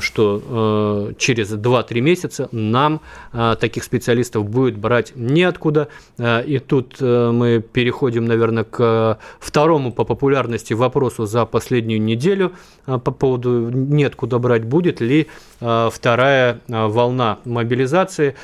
что 0.00 1.12
через 1.18 1.52
2-3 1.52 1.88
2 1.88 2.00
месяца 2.00 2.48
нам 2.52 3.00
а, 3.32 3.56
таких 3.56 3.84
специалистов 3.84 4.48
будет 4.48 4.76
брать 4.76 5.12
неоткуда. 5.14 5.88
А, 6.18 6.40
и 6.40 6.58
тут 6.58 6.96
а, 7.00 7.30
переходим, 7.72 8.24
наверное, 8.24 8.64
к 8.64 9.18
второму 9.40 9.92
по 9.92 10.04
популярности 10.04 10.74
вопросу 10.74 11.26
за 11.26 11.44
последнюю 11.46 12.00
неделю 12.00 12.52
а, 12.86 12.98
по 12.98 13.10
поводу 13.10 13.70
неоткуда 13.70 14.38
брать, 14.38 14.64
будет 14.64 15.00
ли 15.00 15.26
а, 15.60 15.90
вторая 15.90 16.60
а, 16.68 16.88
волна 16.88 17.38
мобилизации. 17.44 18.34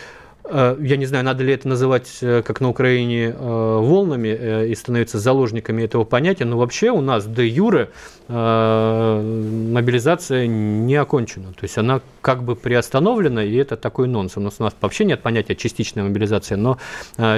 Э, 0.47 0.77
я 0.79 0.97
не 0.97 1.07
знаю, 1.07 1.25
надо 1.25 1.43
ли 1.43 1.55
это 1.55 1.67
называть, 1.69 2.19
э, 2.21 2.43
как 2.43 2.61
на 2.61 2.69
Украине, 2.69 3.29
э, 3.29 3.35
волнами 3.35 4.69
и 4.69 4.75
становиться 4.75 5.19
заложниками 5.19 5.83
этого 5.83 6.05
понятия, 6.05 6.45
но 6.45 6.59
вообще 6.59 6.91
у 6.91 7.01
нас 7.01 7.27
де 7.27 7.47
юре 7.47 7.89
мобилизация 8.27 10.47
не 10.47 10.97
окончена. 10.97 11.53
То 11.53 11.65
есть 11.65 11.77
она 11.77 12.01
как 12.23 12.43
бы 12.43 12.57
приостановлена, 12.57 13.45
и 13.45 13.55
это 13.55 13.77
такой 13.77 14.09
нонсенс. 14.09 14.55
У 14.59 14.63
нас 14.63 14.75
вообще 14.81 15.05
нет 15.05 15.21
понятия 15.21 15.55
частичная 15.55 16.05
мобилизация, 16.05 16.57
но 16.57 16.79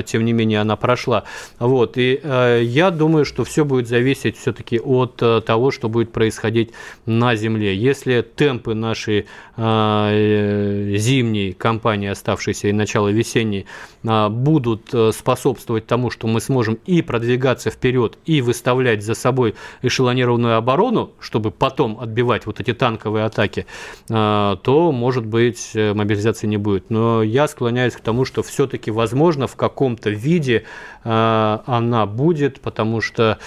тем 0.04 0.24
не 0.24 0.32
менее 0.32 0.60
она 0.60 0.76
прошла. 0.76 1.24
Вот. 1.58 1.98
И 1.98 2.20
я 2.22 2.92
думаю, 2.92 3.24
что 3.24 3.42
все 3.42 3.64
будет 3.64 3.88
зависеть 3.88 4.38
все-таки 4.38 4.78
от 4.78 5.16
того, 5.16 5.72
что 5.72 5.88
будет 5.88 6.12
происходить 6.12 6.70
на 7.04 7.34
земле. 7.34 7.74
Если 7.74 8.22
темпы 8.22 8.74
нашей 8.74 9.26
зимней 9.56 11.52
кампании, 11.52 12.10
оставшейся 12.10 12.68
и 12.68 12.72
начала 12.72 12.95
начала 12.96 13.08
весенней, 13.08 13.66
а, 14.06 14.28
будут 14.28 14.94
э, 14.94 15.12
способствовать 15.12 15.86
тому, 15.86 16.10
что 16.10 16.26
мы 16.26 16.40
сможем 16.40 16.78
и 16.86 17.02
продвигаться 17.02 17.70
вперед, 17.70 18.18
и 18.24 18.40
выставлять 18.40 19.04
за 19.04 19.14
собой 19.14 19.54
эшелонированную 19.82 20.56
оборону, 20.56 21.10
чтобы 21.20 21.50
потом 21.50 22.00
отбивать 22.00 22.46
вот 22.46 22.60
эти 22.60 22.72
танковые 22.72 23.26
атаки, 23.26 23.66
а, 24.10 24.56
то, 24.56 24.92
может 24.92 25.26
быть, 25.26 25.72
э, 25.74 25.92
мобилизации 25.92 26.46
не 26.46 26.56
будет. 26.56 26.90
Но 26.90 27.22
я 27.22 27.48
склоняюсь 27.48 27.94
к 27.94 28.00
тому, 28.00 28.24
что 28.24 28.42
все-таки, 28.42 28.90
возможно, 28.90 29.46
в 29.46 29.56
каком-то 29.56 30.10
виде 30.10 30.64
а, 31.04 31.62
она 31.66 32.06
будет, 32.06 32.60
потому 32.60 33.00
что 33.00 33.38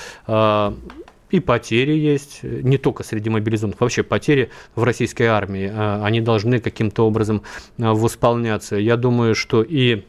и 1.32 1.40
потери 1.40 1.94
есть, 1.94 2.44
не 2.44 2.78
только 2.78 3.04
среди 3.04 3.30
мобилизованных, 3.30 3.80
вообще 3.80 4.04
потери 4.04 4.50
в 4.76 4.84
российской 4.84 5.24
армии, 5.24 5.72
а, 5.72 6.04
они 6.04 6.22
должны 6.22 6.60
каким-то 6.60 7.06
образом 7.06 7.44
а, 7.78 7.94
восполняться. 7.94 8.76
Я 8.76 8.98
думаю, 8.98 9.36
что 9.36 9.62
и 9.64 10.04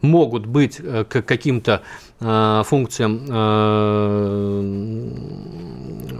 могут 0.00 0.46
быть 0.46 0.80
э, 0.80 1.04
к 1.04 1.22
каким-то 1.22 1.82
функциям 2.18 3.26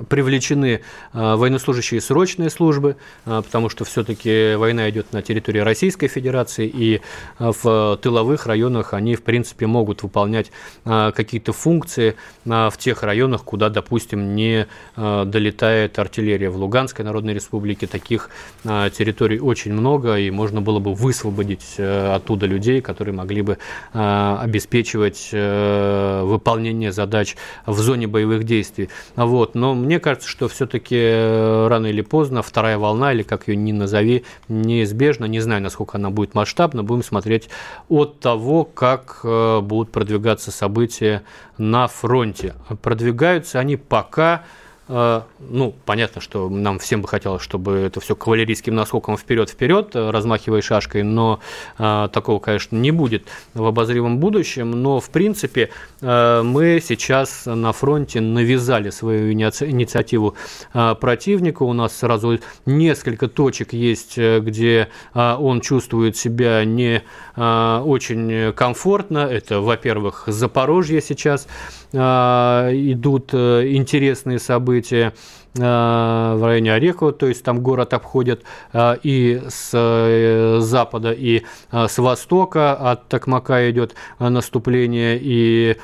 привлечены 0.09 0.81
а, 1.13 1.37
военнослужащие 1.37 2.01
срочной 2.01 2.51
службы, 2.51 2.97
а, 3.25 3.43
потому 3.43 3.69
что 3.69 3.85
все-таки 3.85 4.55
война 4.57 4.89
идет 4.91 5.13
на 5.13 5.23
территории 5.23 5.61
Российской 5.61 6.09
Федерации, 6.09 6.67
и 6.67 7.01
а, 7.39 7.53
в 7.53 7.99
тыловых 8.03 8.47
районах 8.47 8.95
они, 8.95 9.15
в 9.17 9.23
принципе, 9.23 9.67
могут 9.67 10.03
выполнять 10.03 10.51
какие-то 10.85 11.53
функции 11.53 12.17
в 12.45 12.75
тех 12.79 13.03
районах, 13.03 13.45
куда, 13.45 13.71
допустим, 13.71 14.35
не 14.35 14.67
долетает 14.97 15.99
артиллерия. 15.99 16.51
В 16.51 16.57
Луганской 16.57 17.05
Народной 17.05 17.35
Республике 17.35 17.87
таких 17.87 18.31
территорий 18.63 19.41
очень 19.41 19.73
много, 19.73 20.17
и 20.17 20.31
можно 20.31 20.61
было 20.61 20.79
бы 20.79 20.95
высвободить 20.95 21.79
оттуда 21.79 22.47
людей, 22.47 22.81
которые 22.81 23.15
могли 23.15 23.43
бы 23.43 23.59
обеспечивать 23.93 25.31
выполнение 25.33 26.93
задач 26.93 27.37
в 27.67 27.79
зоне 27.79 28.07
боевых 28.07 28.45
действий. 28.45 28.91
Вот. 29.17 29.55
Но 29.55 29.75
мне 29.75 29.94
кажется, 29.99 30.29
что 30.29 30.49
все-таки 30.49 30.97
э, 30.97 31.67
рано 31.69 31.87
или 31.87 32.03
поздно 32.03 32.43
вторая 32.43 32.79
волна, 32.79 33.13
или 33.13 33.23
как 33.23 33.49
ее 33.49 33.57
ни 33.57 33.73
назови, 33.73 34.25
неизбежна. 34.49 35.25
Не 35.27 35.41
знаю, 35.41 35.63
насколько 35.63 35.99
она 35.99 36.11
будет 36.11 36.35
масштабна. 36.35 36.83
Будем 36.83 37.03
смотреть 37.03 37.49
от 37.89 38.21
того, 38.21 38.65
как 38.65 39.21
э, 39.25 39.61
будут 39.61 39.91
продвигаться 39.91 40.51
события 40.51 41.23
на 41.59 41.87
фронте. 41.89 42.55
Продвигаются 42.83 43.59
они 43.59 43.77
пока 43.77 44.45
ну, 44.87 45.75
понятно, 45.87 46.21
что 46.21 46.49
нам 46.51 46.79
всем 46.79 47.01
бы 47.01 47.09
хотелось, 47.09 47.43
чтобы 47.43 47.73
это 47.79 48.01
все 48.01 48.15
кавалерийским 48.15 48.75
наскоком 48.75 49.17
вперед-вперед, 49.17 49.97
э, 49.97 50.11
размахивая 50.11 50.61
шашкой, 50.63 51.03
но 51.03 51.41
э, 51.79 52.09
такого, 52.13 52.39
конечно, 52.39 52.77
не 52.77 52.91
будет 52.91 53.27
в 53.55 53.65
обозримом 53.65 54.19
будущем. 54.19 54.71
Но, 54.71 55.01
в 55.01 55.11
принципе, 55.11 55.71
э, 56.01 56.43
мы 56.43 56.83
сейчас 56.83 57.47
на 57.47 57.73
фронте 57.73 58.21
навязали 58.21 58.91
свою 58.91 59.33
инициативу 59.33 60.35
противнику. 60.73 61.65
У 61.65 61.73
нас 61.73 61.97
сразу 61.97 62.39
несколько 62.67 63.29
точек 63.29 63.73
есть, 63.73 64.19
э, 64.19 64.41
где 64.41 64.89
он 65.15 65.61
чувствует 65.61 66.17
себя 66.17 66.65
не 66.65 67.03
очень 67.37 68.53
комфортно. 68.53 69.19
Это, 69.19 69.61
во-первых, 69.61 70.25
Запорожье 70.27 71.01
сейчас 71.01 71.47
идут 71.93 73.31
э, 73.33 73.69
интересные 73.73 74.39
события 74.39 74.74
события 74.75 75.15
в 75.55 76.41
районе 76.43 76.75
Орехова, 76.75 77.13
то 77.13 77.27
есть 77.29 77.45
там 77.45 77.61
город 77.61 77.95
обходят 77.95 78.43
и 78.75 79.43
с 79.49 80.59
запада, 80.61 81.13
и 81.13 81.43
с 81.71 81.99
востока 81.99 82.75
от 82.75 83.09
Токмака 83.09 83.71
идет 83.71 83.95
наступление, 84.19 85.19
и 85.21 85.77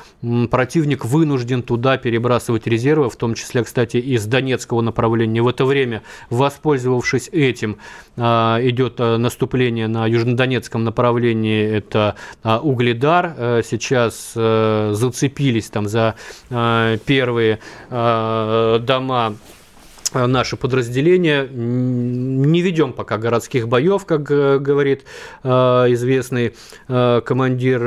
противник 0.49 1.05
вынужден 1.05 1.63
туда 1.63 1.97
перебрасывать 1.97 2.67
резервы, 2.67 3.09
в 3.09 3.15
том 3.15 3.33
числе, 3.33 3.63
кстати, 3.63 3.95
из 3.97 4.25
Донецкого 4.25 4.81
направления. 4.81 5.41
В 5.41 5.47
это 5.47 5.63
время, 5.63 6.01
воспользовавшись 6.29 7.29
этим, 7.31 7.77
идет 8.17 8.99
наступление 8.99 9.87
на 9.87 10.05
южнодонецком 10.05 10.83
направлении, 10.83 11.63
это 11.63 12.15
Угледар. 12.43 13.63
Сейчас 13.63 14.33
зацепились 14.33 15.69
там 15.69 15.87
за 15.87 16.15
первые 17.05 17.59
дома 17.89 19.21
Э, 19.21 19.33
наши 20.13 20.57
подразделения. 20.57 21.47
Не 21.47 22.61
ведем 22.61 22.93
пока 22.93 23.17
городских 23.17 23.67
боев, 23.67 24.05
как 24.05 24.29
э, 24.29 24.59
говорит 24.59 25.03
э, 25.43 25.49
известный 25.49 26.53
командир 26.87 27.81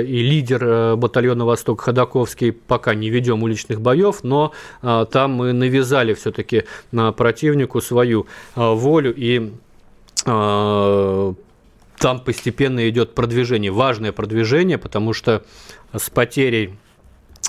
и 0.00 0.22
лидер 0.22 0.96
батальона 0.96 1.44
«Восток» 1.44 1.82
Ходаковский. 1.82 2.52
Пока 2.52 2.94
не 2.94 3.10
ведем 3.10 3.42
уличных 3.42 3.80
боев, 3.80 4.22
но 4.22 4.52
там 4.80 5.32
мы 5.32 5.52
навязали 5.52 6.14
все-таки 6.14 6.64
противнику 6.90 7.80
свою 7.80 8.26
волю 8.54 9.14
и 9.16 9.52
там 10.24 12.20
постепенно 12.24 12.88
идет 12.88 13.14
продвижение, 13.14 13.70
важное 13.70 14.12
продвижение, 14.12 14.78
потому 14.78 15.12
что 15.12 15.44
с 15.94 16.10
потерей 16.10 16.74
Э, 16.74 16.85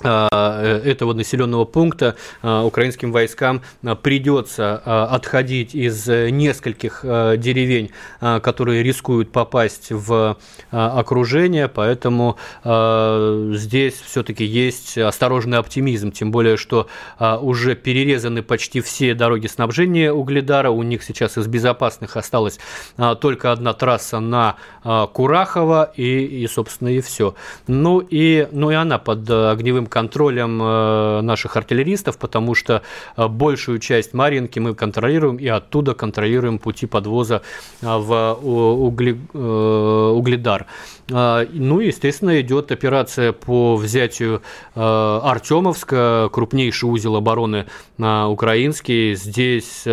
этого 0.04 1.14
населенного 1.14 1.66
пункта 1.66 2.16
э, 2.44 2.62
украинским 2.62 3.12
войскам 3.12 3.62
э, 3.84 3.96
придется 3.96 4.78
отходить 4.78 5.74
из 5.74 6.08
нескольких 6.08 7.02
деревень, 7.04 7.92
которые 8.20 8.84
рискуют 8.84 9.32
попасть 9.32 9.92
в 9.92 10.38
окружение, 10.72 11.68
поэтому 11.68 12.38
здесь 12.64 13.96
все-таки 14.06 14.46
есть 14.46 14.98
осторожный 14.98 15.58
оптимизм, 15.58 16.12
тем 16.12 16.32
более, 16.32 16.58
что 16.58 16.88
уже 17.20 17.76
перерезаны 17.76 18.44
почти 18.44 18.82
все 18.82 19.14
дороги 19.14 19.48
снабжения 19.48 20.12
Угледара, 20.12 20.70
у 20.70 20.84
них 20.84 21.04
сейчас 21.04 21.38
из 21.38 21.48
безопасных 21.48 22.18
осталась 22.18 22.60
только 23.20 23.52
одна 23.52 23.74
трасса 23.74 24.20
на 24.20 24.56
Курахово 24.84 25.92
и, 25.96 26.44
и 26.44 26.48
собственно, 26.48 26.90
и 26.90 27.02
все. 27.02 27.36
Ну 27.68 28.00
и, 28.00 28.48
ну 28.52 28.72
и 28.72 28.76
она 28.76 29.00
под 29.00 29.30
огневым 29.30 29.87
контролем 29.88 30.62
э, 30.62 31.22
наших 31.22 31.58
артиллеристов, 31.58 32.18
потому 32.18 32.56
что 32.56 32.82
э, 33.16 33.28
большую 33.28 33.80
часть 33.80 34.14
Маринки 34.14 34.60
мы 34.60 34.76
контролируем 34.76 35.38
и 35.38 35.48
оттуда 35.48 35.94
контролируем 35.94 36.60
пути 36.60 36.86
подвоза 36.86 37.42
э, 37.82 37.86
в 37.86 38.34
угли, 38.42 39.18
Угледар. 39.34 40.66
Ну, 41.10 41.80
естественно, 41.80 42.42
идет 42.42 42.72
операция 42.72 43.32
по 43.32 43.76
взятию 43.76 44.42
Артемовска, 44.76 46.30
крупнейший 46.32 46.90
узел 46.90 47.16
обороны 47.16 47.66
украинский. 47.98 49.16
Здесь 49.16 49.84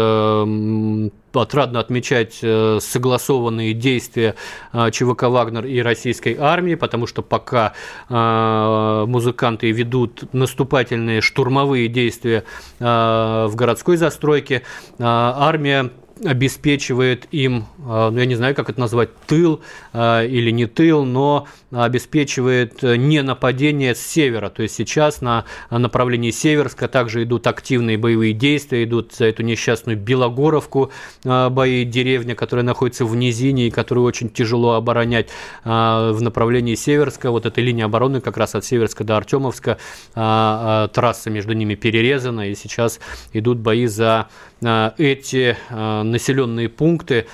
отрадно 1.40 1.80
отмечать 1.80 2.38
э, 2.42 2.78
согласованные 2.80 3.72
действия 3.72 4.34
э, 4.72 4.90
ЧВК 4.90 5.24
«Вагнер» 5.24 5.66
и 5.66 5.80
российской 5.80 6.36
армии, 6.38 6.74
потому 6.74 7.06
что 7.06 7.22
пока 7.22 7.74
э, 8.08 9.04
музыканты 9.06 9.70
ведут 9.70 10.32
наступательные 10.32 11.20
штурмовые 11.20 11.88
действия 11.88 12.44
в 12.78 13.52
городской 13.54 13.96
застройке, 13.96 14.62
армия 14.98 15.90
обеспечивает 16.24 17.26
им, 17.30 17.66
ну 17.78 18.16
я 18.16 18.26
не 18.26 18.34
знаю, 18.34 18.54
как 18.54 18.70
это 18.70 18.80
назвать, 18.80 19.10
тыл 19.26 19.62
или 19.94 20.50
не 20.50 20.66
тыл, 20.66 21.04
но 21.04 21.46
обеспечивает 21.74 22.82
э, 22.82 22.96
не 22.96 23.22
нападение 23.22 23.94
с 23.94 24.00
севера. 24.00 24.48
То 24.48 24.62
есть 24.62 24.74
сейчас 24.74 25.20
на 25.20 25.44
направлении 25.70 26.30
Северска 26.30 26.88
также 26.88 27.24
идут 27.24 27.46
активные 27.46 27.98
боевые 27.98 28.32
действия, 28.32 28.84
идут 28.84 29.14
за 29.14 29.26
эту 29.26 29.42
несчастную 29.42 29.98
Белогоровку 29.98 30.92
э, 31.24 31.48
бои, 31.48 31.84
деревня, 31.84 32.34
которая 32.34 32.64
находится 32.64 33.04
в 33.04 33.16
низине 33.16 33.68
и 33.68 33.70
которую 33.70 34.04
очень 34.04 34.30
тяжело 34.30 34.72
оборонять 34.72 35.28
э, 35.64 35.68
в 36.12 36.22
направлении 36.22 36.74
Северска. 36.74 37.30
Вот 37.30 37.46
эта 37.46 37.60
линия 37.60 37.86
обороны 37.86 38.20
как 38.20 38.36
раз 38.36 38.54
от 38.54 38.64
Северска 38.64 39.04
до 39.04 39.16
Артемовска, 39.16 39.78
трасса 40.14 41.30
между 41.30 41.52
ними 41.52 41.74
перерезана, 41.74 42.50
и 42.50 42.54
сейчас 42.54 43.00
идут 43.32 43.58
бои 43.58 43.86
за 43.86 44.28
эти 44.60 45.56
населенные 45.70 46.68
пункты. 46.68 47.26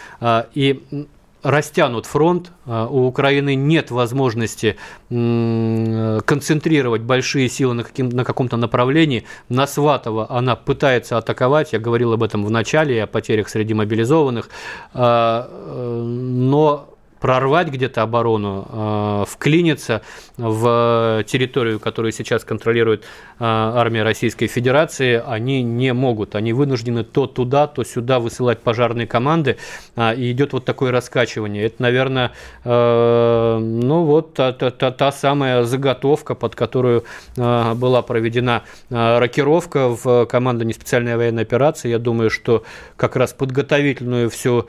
И 0.54 1.08
растянут 1.42 2.06
фронт, 2.06 2.52
а, 2.66 2.86
у 2.86 3.06
Украины 3.06 3.54
нет 3.54 3.90
возможности 3.90 4.76
концентрировать 5.08 7.02
большие 7.02 7.48
силы 7.48 7.74
на, 7.74 7.84
каким, 7.84 8.08
на 8.10 8.24
каком-то 8.24 8.56
направлении. 8.56 9.24
На 9.48 9.66
Сватово 9.66 10.26
она 10.30 10.56
пытается 10.56 11.18
атаковать, 11.18 11.72
я 11.72 11.78
говорил 11.78 12.12
об 12.12 12.22
этом 12.22 12.44
в 12.44 12.50
начале, 12.50 13.02
о 13.02 13.06
потерях 13.06 13.48
среди 13.48 13.74
мобилизованных, 13.74 14.50
а, 14.92 15.48
э, 15.50 16.02
но 16.02 16.89
прорвать 17.20 17.68
где-то 17.68 18.02
оборону, 18.02 18.66
э, 18.68 19.24
вклиниться 19.28 20.02
в 20.38 21.22
территорию, 21.26 21.78
которую 21.78 22.12
сейчас 22.12 22.44
контролирует 22.44 23.02
э, 23.02 23.04
армия 23.40 24.02
Российской 24.02 24.46
Федерации, 24.46 25.22
они 25.24 25.62
не 25.62 25.92
могут. 25.92 26.34
Они 26.34 26.52
вынуждены 26.52 27.04
то 27.04 27.26
туда, 27.26 27.66
то 27.66 27.84
сюда 27.84 28.18
высылать 28.18 28.60
пожарные 28.60 29.06
команды, 29.06 29.58
а, 29.96 30.14
и 30.14 30.32
идет 30.32 30.54
вот 30.54 30.64
такое 30.64 30.90
раскачивание. 30.90 31.66
Это, 31.66 31.82
наверное, 31.82 32.32
э, 32.64 33.58
ну 33.60 34.04
вот 34.04 34.34
та, 34.34 34.52
та, 34.52 34.70
та, 34.70 34.90
та 34.90 35.12
самая 35.12 35.64
заготовка, 35.64 36.34
под 36.34 36.54
которую 36.54 37.04
была 37.36 38.02
проведена 38.02 38.62
рокировка 38.88 39.88
в 39.88 40.26
команду 40.26 40.64
неспециальной 40.64 41.16
военной 41.16 41.42
операции. 41.42 41.90
Я 41.90 41.98
думаю, 41.98 42.30
что 42.30 42.64
как 42.96 43.16
раз 43.16 43.32
подготовительную 43.32 44.30
всю 44.30 44.68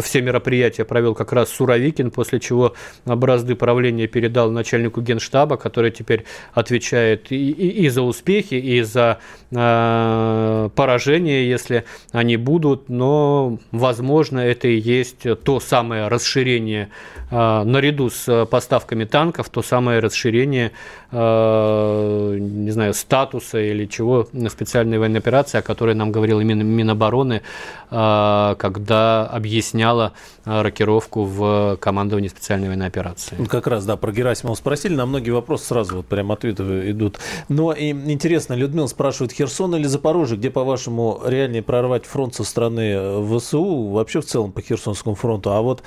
все 0.00 0.20
мероприятия 0.20 0.84
провел 0.84 1.14
как 1.14 1.32
раз 1.32 1.50
Суровикин, 1.50 2.10
после 2.10 2.40
чего 2.40 2.74
бразды 3.04 3.54
правления 3.54 4.06
передал 4.06 4.50
начальнику 4.50 5.00
генштаба, 5.00 5.56
который 5.56 5.90
теперь 5.90 6.24
отвечает 6.52 7.30
и, 7.32 7.50
и, 7.50 7.84
и 7.84 7.88
за 7.88 8.02
успехи, 8.02 8.54
и 8.54 8.82
за 8.82 9.18
э, 9.50 10.70
поражения, 10.74 11.48
если 11.48 11.84
они 12.12 12.36
будут, 12.36 12.88
но, 12.88 13.58
возможно, 13.72 14.40
это 14.40 14.68
и 14.68 14.78
есть 14.78 15.26
то 15.44 15.60
самое 15.60 16.08
расширение 16.08 16.90
э, 17.30 17.62
наряду 17.64 18.10
с 18.10 18.46
поставками 18.46 19.04
танков, 19.04 19.48
то 19.50 19.62
самое 19.62 20.00
расширение, 20.00 20.72
не 21.10 22.70
знаю, 22.70 22.92
статуса 22.92 23.58
или 23.58 23.86
чего 23.86 24.28
специальной 24.48 24.98
военной 24.98 25.20
операции, 25.20 25.58
о 25.58 25.62
которой 25.62 25.94
нам 25.94 26.12
говорил 26.12 26.40
именно 26.40 26.62
Минобороны, 26.62 27.42
э, 27.90 28.54
когда 28.58 29.26
объясняла 29.26 30.12
э, 30.44 30.60
рокировку 30.60 31.24
в 31.24 31.78
командовании 31.80 32.28
специальной 32.28 32.68
военной 32.68 32.88
операции. 32.88 33.36
Как 33.46 33.66
раз, 33.66 33.86
да, 33.86 33.96
про 33.96 34.12
Герасимова 34.12 34.54
спросили, 34.54 34.94
на 34.94 35.06
многие 35.06 35.30
вопросы 35.30 35.66
сразу 35.66 35.96
вот 35.96 36.06
прям 36.06 36.30
ответы 36.30 36.90
идут. 36.90 37.18
Но 37.48 37.72
и 37.72 37.90
интересно, 37.90 38.52
Людмила 38.52 38.86
спрашивает, 38.86 39.32
Херсон 39.32 39.76
или 39.76 39.86
Запорожье, 39.86 40.36
где, 40.36 40.50
по-вашему, 40.50 41.22
реальнее 41.24 41.62
прорвать 41.62 42.04
фронт 42.04 42.34
со 42.34 42.44
стороны 42.44 42.92
э, 42.92 43.38
ВСУ, 43.38 43.88
вообще 43.88 44.20
в 44.20 44.26
целом 44.26 44.52
по 44.52 44.60
Херсонскому 44.60 45.14
фронту? 45.14 45.52
А 45.52 45.62
вот 45.62 45.82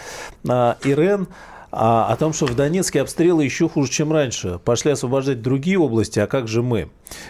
а, 0.47 0.77
Ирен 0.83 1.27
а, 1.71 2.07
о 2.11 2.17
том, 2.17 2.33
что 2.33 2.45
в 2.47 2.55
Донецке 2.55 3.01
обстрелы 3.01 3.45
еще 3.45 3.69
хуже, 3.69 3.89
чем 3.89 4.11
раньше. 4.11 4.59
Пошли 4.63 4.91
освобождать 4.91 5.41
другие 5.41 5.79
области, 5.79 6.19
а 6.19 6.27
как 6.27 6.49
же 6.49 6.61
мы? 6.61 6.89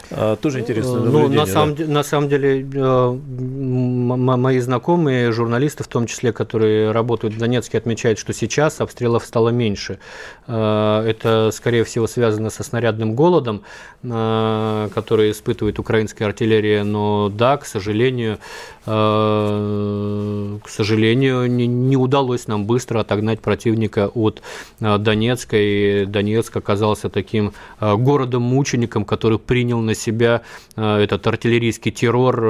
А, 0.10 0.36
тоже 0.36 0.62
интересно. 0.62 1.00
Ну, 1.00 1.28
на, 1.28 1.46
самом, 1.46 1.76
да? 1.76 1.86
на 1.86 2.04
самом 2.04 2.28
деле, 2.30 2.68
э, 2.74 3.20
мои 3.38 4.60
знакомые, 4.60 5.32
журналисты 5.32 5.84
в 5.84 5.88
том 5.88 6.08
числе, 6.08 6.34
которые 6.34 6.92
работают 6.92 7.36
в 7.36 7.38
Донецке, 7.38 7.78
отмечают, 7.78 8.18
что 8.18 8.34
сейчас 8.34 8.82
обстрелов 8.82 9.26
стало 9.26 9.50
меньше. 9.50 10.00
Э, 10.48 11.04
это, 11.08 11.52
скорее 11.54 11.84
всего, 11.84 12.08
связано 12.08 12.50
со 12.50 12.64
снарядным 12.64 13.14
голодом, 13.16 13.62
э, 14.04 14.90
который 14.94 15.32
испытывает 15.32 15.78
украинская 15.78 16.28
артиллерия. 16.28 16.84
Но 16.84 17.30
да, 17.30 17.58
к 17.58 17.66
сожалению, 17.66 18.40
к 18.84 18.90
сожалению, 20.68 21.52
не, 21.52 21.68
не 21.68 21.98
удалось 21.98 22.48
нам 22.48 22.66
быстро 22.66 23.00
отогнать 23.02 23.40
противника 23.40 24.08
от 24.08 24.31
от 24.80 25.04
Донецка, 25.04 25.58
и 25.58 26.06
Донецк 26.06 26.56
оказался 26.56 27.10
таким 27.10 27.54
городом-мучеником, 27.80 29.06
который 29.06 29.40
принял 29.40 29.80
на 29.80 29.96
себя 29.96 30.42
этот 30.76 31.28
артиллерийский 31.28 31.92
террор, 31.92 32.46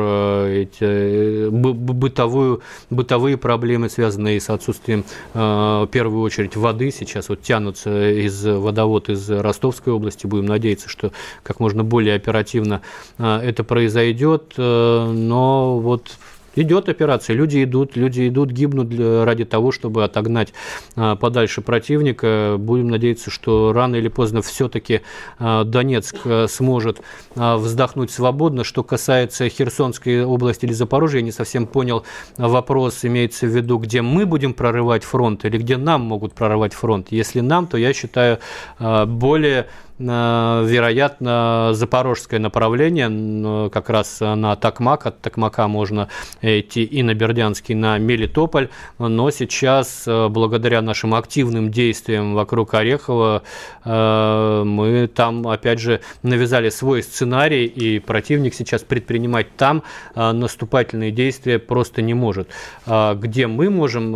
эти, 0.45 1.49
бытовую, 1.49 2.61
бытовые 2.89 3.37
проблемы, 3.37 3.89
связанные 3.89 4.39
с 4.39 4.49
отсутствием, 4.49 5.03
в 5.33 5.89
первую 5.91 6.21
очередь, 6.21 6.55
воды. 6.55 6.91
Сейчас 6.91 7.29
вот 7.29 7.41
тянутся 7.41 8.11
из 8.11 8.45
водовод 8.45 9.09
из 9.09 9.29
Ростовской 9.29 9.93
области. 9.93 10.27
Будем 10.27 10.45
надеяться, 10.45 10.89
что 10.89 11.11
как 11.43 11.59
можно 11.59 11.83
более 11.83 12.15
оперативно 12.15 12.81
это 13.17 13.63
произойдет. 13.63 14.53
Но 14.57 15.79
вот 15.79 16.17
Идет 16.55 16.89
операция, 16.89 17.35
люди 17.35 17.63
идут, 17.63 17.95
люди 17.95 18.27
идут, 18.27 18.51
гибнут 18.51 18.89
для, 18.89 19.23
ради 19.23 19.45
того, 19.45 19.71
чтобы 19.71 20.03
отогнать 20.03 20.53
а, 20.95 21.15
подальше 21.15 21.61
противника. 21.61 22.55
Будем 22.59 22.89
надеяться, 22.89 23.31
что 23.31 23.71
рано 23.73 23.95
или 23.95 24.09
поздно 24.09 24.41
все-таки 24.41 25.01
а, 25.39 25.63
Донецк 25.63 26.15
а, 26.25 26.47
сможет 26.49 27.01
а, 27.35 27.55
вздохнуть 27.57 28.11
свободно. 28.11 28.65
Что 28.65 28.83
касается 28.83 29.47
Херсонской 29.47 30.25
области 30.25 30.65
или 30.65 30.73
Запорожья, 30.73 31.19
я 31.19 31.25
не 31.25 31.31
совсем 31.31 31.65
понял 31.65 32.03
вопрос, 32.37 33.05
имеется 33.05 33.45
в 33.45 33.55
виду, 33.55 33.77
где 33.77 34.01
мы 34.01 34.25
будем 34.25 34.53
прорывать 34.53 35.05
фронт 35.05 35.45
или 35.45 35.57
где 35.57 35.77
нам 35.77 36.01
могут 36.01 36.33
прорывать 36.33 36.73
фронт. 36.73 37.07
Если 37.11 37.39
нам, 37.39 37.67
то 37.67 37.77
я 37.77 37.93
считаю 37.93 38.39
а, 38.77 39.05
более 39.05 39.67
вероятно, 40.01 41.69
запорожское 41.73 42.39
направление, 42.39 43.69
как 43.69 43.89
раз 43.89 44.19
на 44.19 44.55
Токмак. 44.55 45.05
От 45.05 45.21
Токмака 45.21 45.67
можно 45.67 46.07
идти 46.41 46.83
и 46.83 47.03
на 47.03 47.13
Бердянский, 47.13 47.75
на 47.75 47.97
Мелитополь. 47.97 48.69
Но 48.97 49.29
сейчас, 49.31 50.03
э, 50.07 50.27
благодаря 50.29 50.81
нашим 50.81 51.13
активным 51.13 51.71
действиям 51.71 52.33
вокруг 52.33 52.73
Орехова, 52.73 53.43
э, 53.83 54.63
мы 54.65 55.07
там, 55.13 55.47
опять 55.47 55.79
же, 55.79 56.01
навязали 56.23 56.69
свой 56.69 57.03
сценарий, 57.03 57.65
и 57.65 57.99
противник 57.99 58.53
сейчас 58.53 58.81
предпринимать 58.83 59.55
там 59.55 59.83
э, 60.15 60.31
наступательные 60.31 61.11
действия 61.11 61.59
просто 61.59 62.01
не 62.01 62.13
может. 62.13 62.49
А 62.85 63.15
где 63.15 63.47
мы 63.47 63.69
можем 63.69 64.11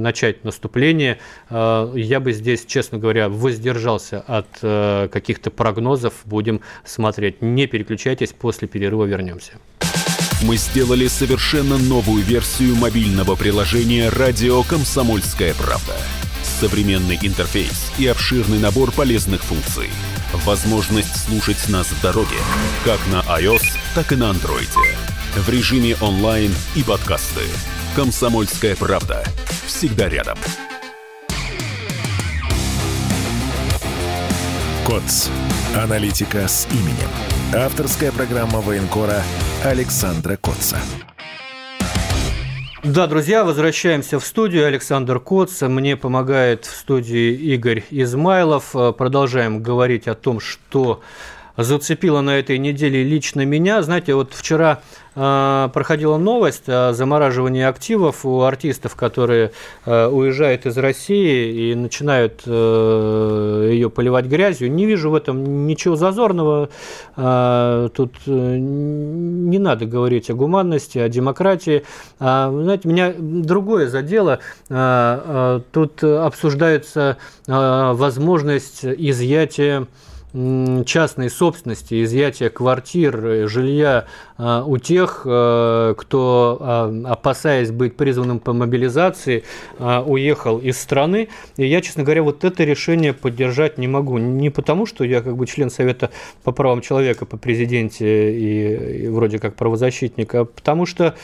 начать 0.00 0.44
наступление, 0.44 1.18
я 1.50 2.20
бы 2.20 2.32
здесь, 2.32 2.64
честно 2.66 2.98
говоря, 2.98 3.28
воздержался 3.28 4.20
от 4.26 4.46
каких 5.10 5.25
каких-то 5.26 5.50
прогнозов 5.50 6.14
будем 6.24 6.60
смотреть. 6.84 7.42
Не 7.42 7.66
переключайтесь, 7.66 8.32
после 8.32 8.68
перерыва 8.68 9.04
вернемся. 9.06 9.54
Мы 10.42 10.56
сделали 10.56 11.08
совершенно 11.08 11.78
новую 11.78 12.22
версию 12.22 12.76
мобильного 12.76 13.34
приложения 13.34 14.08
«Радио 14.08 14.62
Комсомольская 14.62 15.52
правда». 15.54 15.96
Современный 16.44 17.18
интерфейс 17.20 17.92
и 17.98 18.06
обширный 18.06 18.60
набор 18.60 18.92
полезных 18.92 19.42
функций. 19.42 19.90
Возможность 20.44 21.26
слушать 21.26 21.68
нас 21.68 21.88
в 21.88 22.00
дороге, 22.00 22.36
как 22.84 23.00
на 23.10 23.20
iOS, 23.40 23.64
так 23.96 24.12
и 24.12 24.16
на 24.16 24.30
Android. 24.30 24.70
В 25.34 25.48
режиме 25.48 25.96
онлайн 26.00 26.54
и 26.76 26.84
подкасты. 26.84 27.42
«Комсомольская 27.96 28.76
правда». 28.76 29.24
Всегда 29.66 30.08
рядом. 30.08 30.38
КОЦ. 34.86 35.30
Аналитика 35.74 36.46
с 36.46 36.68
именем. 36.70 37.10
Авторская 37.52 38.12
программа 38.12 38.60
военкора 38.60 39.20
Александра 39.64 40.36
Котца. 40.36 40.78
Да, 42.84 43.08
друзья, 43.08 43.42
возвращаемся 43.44 44.20
в 44.20 44.24
студию. 44.24 44.64
Александр 44.64 45.18
Коц. 45.18 45.60
Мне 45.62 45.96
помогает 45.96 46.66
в 46.66 46.76
студии 46.76 47.34
Игорь 47.34 47.82
Измайлов. 47.90 48.76
Продолжаем 48.96 49.60
говорить 49.60 50.06
о 50.06 50.14
том, 50.14 50.38
что 50.38 51.02
зацепило 51.56 52.20
на 52.20 52.38
этой 52.38 52.58
неделе 52.58 53.02
лично 53.02 53.44
меня. 53.44 53.82
Знаете, 53.82 54.14
вот 54.14 54.32
вчера 54.34 54.80
э, 55.14 55.68
проходила 55.72 56.18
новость 56.18 56.68
о 56.68 56.92
замораживании 56.92 57.64
активов 57.64 58.24
у 58.26 58.42
артистов, 58.42 58.94
которые 58.94 59.52
э, 59.84 60.06
уезжают 60.06 60.66
из 60.66 60.76
России 60.76 61.70
и 61.70 61.74
начинают 61.74 62.42
э, 62.46 63.70
ее 63.72 63.90
поливать 63.90 64.26
грязью. 64.26 64.70
Не 64.70 64.86
вижу 64.86 65.10
в 65.10 65.14
этом 65.14 65.66
ничего 65.66 65.96
зазорного. 65.96 66.68
Тут 67.16 68.14
не 68.26 69.58
надо 69.58 69.86
говорить 69.86 70.30
о 70.30 70.34
гуманности, 70.34 70.98
о 70.98 71.08
демократии. 71.08 71.84
А, 72.18 72.50
знаете, 72.50 72.88
меня 72.88 73.14
другое 73.16 73.88
задело. 73.88 74.40
Тут 74.68 76.04
обсуждается 76.04 77.16
возможность 77.46 78.84
изъятия 78.84 79.86
частной 80.84 81.30
собственности, 81.30 82.04
изъятия 82.04 82.50
квартир, 82.50 83.24
э, 83.24 83.46
жилья 83.46 84.06
э, 84.36 84.62
у 84.66 84.76
тех, 84.76 85.22
э, 85.24 85.94
кто, 85.96 86.92
опасаясь 87.06 87.70
быть 87.70 87.96
призванным 87.96 88.40
по 88.40 88.52
мобилизации, 88.52 89.44
уехал 89.78 90.58
из 90.58 90.78
страны. 90.78 91.28
И 91.56 91.66
я, 91.66 91.80
честно 91.80 92.02
говоря, 92.02 92.22
вот 92.22 92.44
это 92.44 92.64
решение 92.64 93.12
поддержать 93.12 93.78
не 93.78 93.88
могу. 93.88 94.18
Не 94.18 94.50
потому, 94.50 94.86
что 94.86 95.04
я 95.04 95.22
как 95.22 95.36
бы 95.36 95.46
член 95.46 95.70
Совета 95.70 96.10
по 96.44 96.52
правам 96.52 96.80
человека 96.80 97.24
по 97.24 97.36
президенте 97.36 98.32
и, 98.32 99.04
и 99.04 99.08
вроде 99.08 99.38
как 99.38 99.54
правозащитник, 99.56 100.34
а 100.34 100.44
потому 100.44 100.86
что 100.86 101.14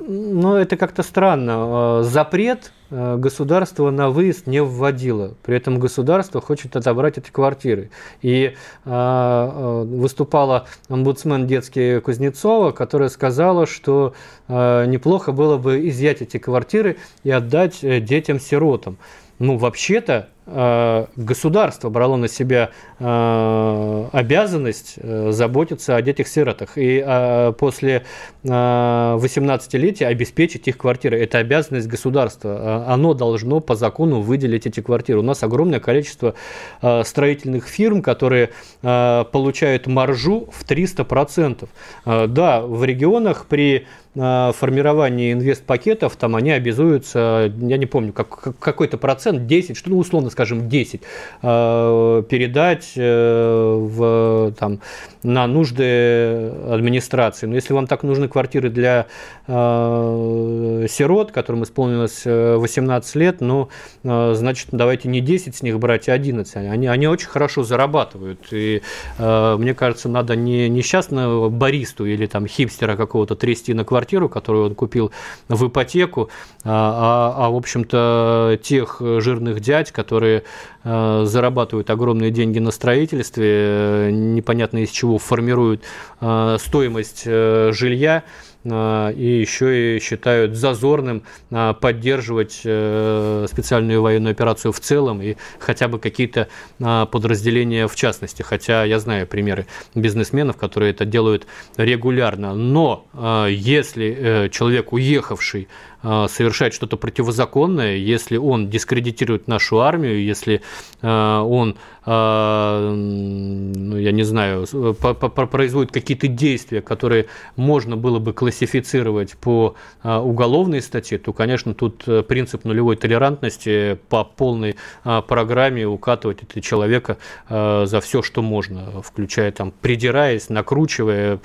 ну, 0.00 0.56
это 0.56 0.76
как-то 0.76 1.02
странно. 1.02 2.02
Запрет 2.02 2.72
Э, 2.94 3.16
государство 3.16 3.90
на 3.90 4.10
выезд 4.10 4.46
не 4.46 4.62
вводило. 4.62 5.34
При 5.42 5.56
этом 5.56 5.78
государство 5.78 6.42
хочет 6.42 6.76
отобрать 6.76 7.16
эти 7.16 7.30
квартиры. 7.30 7.90
И 8.20 8.44
э, 8.44 8.52
э, 8.84 9.84
выступала 9.84 10.66
омбудсмен 10.90 11.46
детский 11.46 12.00
Кузнецова, 12.00 12.72
которая 12.72 13.08
сказала, 13.08 13.66
что 13.66 14.14
неплохо 14.48 15.32
было 15.32 15.56
бы 15.56 15.88
изъять 15.88 16.20
эти 16.20 16.36
квартиры 16.36 16.98
и 17.24 17.30
отдать 17.30 17.80
детям-сиротам. 17.80 18.98
Ну, 19.38 19.56
вообще-то, 19.56 20.28
Э, 20.41 20.41
государство 20.44 21.88
брало 21.88 22.16
на 22.16 22.26
себя 22.26 22.70
э, 22.98 24.04
обязанность 24.12 24.94
э, 24.96 25.30
заботиться 25.30 25.94
о 25.94 26.02
детях-сиротах 26.02 26.72
и 26.76 27.52
после 27.58 28.04
18-летия 28.42 30.06
обеспечить 30.06 30.66
их 30.66 30.78
квартиры. 30.78 31.20
Это 31.20 31.38
обязанность 31.38 31.86
государства. 31.86 32.84
Оно 32.88 33.14
должно 33.14 33.60
по 33.60 33.76
закону 33.76 34.20
выделить 34.20 34.66
эти 34.66 34.80
квартиры. 34.80 35.20
У 35.20 35.22
нас 35.22 35.42
огромное 35.42 35.80
количество 35.80 36.34
строительных 36.80 37.66
фирм, 37.66 38.02
которые 38.02 38.50
получают 38.80 39.86
маржу 39.86 40.48
в 40.52 40.64
300%. 40.68 41.68
Да, 42.04 42.62
в 42.62 42.84
регионах 42.84 43.46
при 43.46 43.86
формировании 44.14 45.32
инвестпакетов 45.32 46.16
там 46.16 46.36
они 46.36 46.50
обязуются, 46.50 47.50
я 47.60 47.76
не 47.78 47.86
помню, 47.86 48.12
как, 48.12 48.58
какой-то 48.58 48.98
процент, 48.98 49.46
10, 49.46 49.74
что 49.76 49.88
ну, 49.88 49.98
условно 49.98 50.28
скажем, 50.32 50.68
10, 50.68 51.00
э, 51.42 52.22
передать 52.28 52.92
э, 52.96 53.74
в, 53.78 54.52
там, 54.58 54.80
на 55.22 55.46
нужды 55.46 56.50
администрации. 56.68 57.46
Но 57.46 57.54
если 57.54 57.72
вам 57.72 57.86
так 57.86 58.02
нужны 58.02 58.28
квартиры 58.28 58.70
для 58.70 59.06
э, 59.46 60.86
сирот, 60.88 61.30
которым 61.30 61.62
исполнилось 61.62 62.22
18 62.24 63.14
лет, 63.16 63.40
ну, 63.40 63.68
значит, 64.02 64.68
давайте 64.72 65.08
не 65.08 65.20
10 65.20 65.54
с 65.54 65.62
них 65.62 65.78
брать, 65.78 66.08
а 66.08 66.12
11. 66.12 66.56
Они, 66.56 66.86
они 66.86 67.06
очень 67.06 67.28
хорошо 67.28 67.62
зарабатывают. 67.62 68.40
И 68.50 68.82
мне 69.18 69.74
кажется, 69.74 70.08
надо 70.08 70.34
не 70.36 70.68
несчастного 70.68 71.48
баристу 71.48 72.06
или 72.06 72.26
там 72.26 72.46
хипстера 72.46 72.96
какого-то 72.96 73.36
трясти 73.36 73.74
на 73.74 73.84
квартиру, 73.84 74.28
которую 74.28 74.66
он 74.66 74.74
купил 74.74 75.12
в 75.48 75.68
ипотеку, 75.68 76.30
а, 76.64 77.34
а, 77.36 77.46
а 77.46 77.50
в 77.50 77.56
общем-то, 77.56 78.58
тех 78.62 79.00
жирных 79.00 79.60
дядь, 79.60 79.92
которые 79.92 80.21
которые 80.22 80.44
э, 80.84 81.24
зарабатывают 81.26 81.90
огромные 81.90 82.30
деньги 82.30 82.60
на 82.60 82.70
строительстве, 82.70 83.48
э, 83.48 84.10
непонятно 84.12 84.78
из 84.78 84.90
чего 84.90 85.18
формируют 85.18 85.82
э, 86.20 86.58
стоимость 86.60 87.24
жилья, 87.24 88.22
и 88.64 89.38
еще 89.40 89.96
и 89.96 90.00
считают 90.00 90.54
зазорным 90.54 91.24
поддерживать 91.50 92.52
специальную 92.52 94.00
военную 94.00 94.30
операцию 94.30 94.70
в 94.70 94.78
целом 94.78 95.20
и 95.20 95.34
хотя 95.58 95.88
бы 95.88 95.98
какие-то 95.98 96.46
подразделения 96.78 97.88
в 97.88 97.96
частности. 97.96 98.42
Хотя 98.42 98.84
я 98.84 99.00
знаю 99.00 99.26
примеры 99.26 99.66
бизнесменов, 99.96 100.58
которые 100.58 100.92
это 100.92 101.04
делают 101.04 101.48
регулярно. 101.76 102.54
Но 102.54 103.08
если 103.50 104.48
человек, 104.52 104.92
уехавший 104.92 105.66
Э, 106.02 106.26
совершает 106.28 106.74
что-то 106.74 106.96
противозаконное, 106.96 107.96
если 107.96 108.36
он 108.36 108.68
дискредитирует 108.68 109.46
нашу 109.46 109.80
армию, 109.80 110.22
если 110.22 110.60
э, 111.00 111.38
он, 111.38 111.76
э, 112.04 112.90
ну, 112.94 113.96
я 113.96 114.10
не 114.12 114.24
знаю, 114.24 114.66
производит 114.66 115.92
какие-то 115.92 116.26
действия, 116.26 116.80
которые 116.82 117.26
можно 117.56 117.96
было 117.96 118.18
бы 118.18 118.32
классифицировать 118.32 119.36
по 119.36 119.76
уголовной 120.02 120.82
статье, 120.82 121.18
то, 121.18 121.32
конечно, 121.32 121.74
тут 121.74 122.04
принцип 122.26 122.64
нулевой 122.64 122.96
толерантности 122.96 123.98
по 124.08 124.24
полной 124.24 124.74
программе 125.04 125.86
укатывать 125.86 126.42
этого 126.42 126.60
человека 126.60 127.18
за 127.48 128.00
все, 128.02 128.22
что 128.22 128.42
можно, 128.42 129.02
включая 129.02 129.52
там, 129.52 129.72
придираясь, 129.80 130.48
накручивая, 130.48 131.38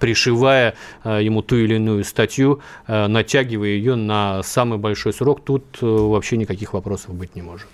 пришивая 0.00 0.74
ему 1.04 1.42
ту 1.42 1.56
или 1.56 1.74
иную 1.74 2.04
статью, 2.04 2.39
натягивая 2.86 3.68
ее 3.68 3.94
на 3.94 4.42
самый 4.42 4.78
большой 4.78 5.12
срок, 5.12 5.44
тут 5.44 5.64
вообще 5.80 6.36
никаких 6.36 6.72
вопросов 6.72 7.14
быть 7.14 7.36
не 7.36 7.42
может 7.42 7.68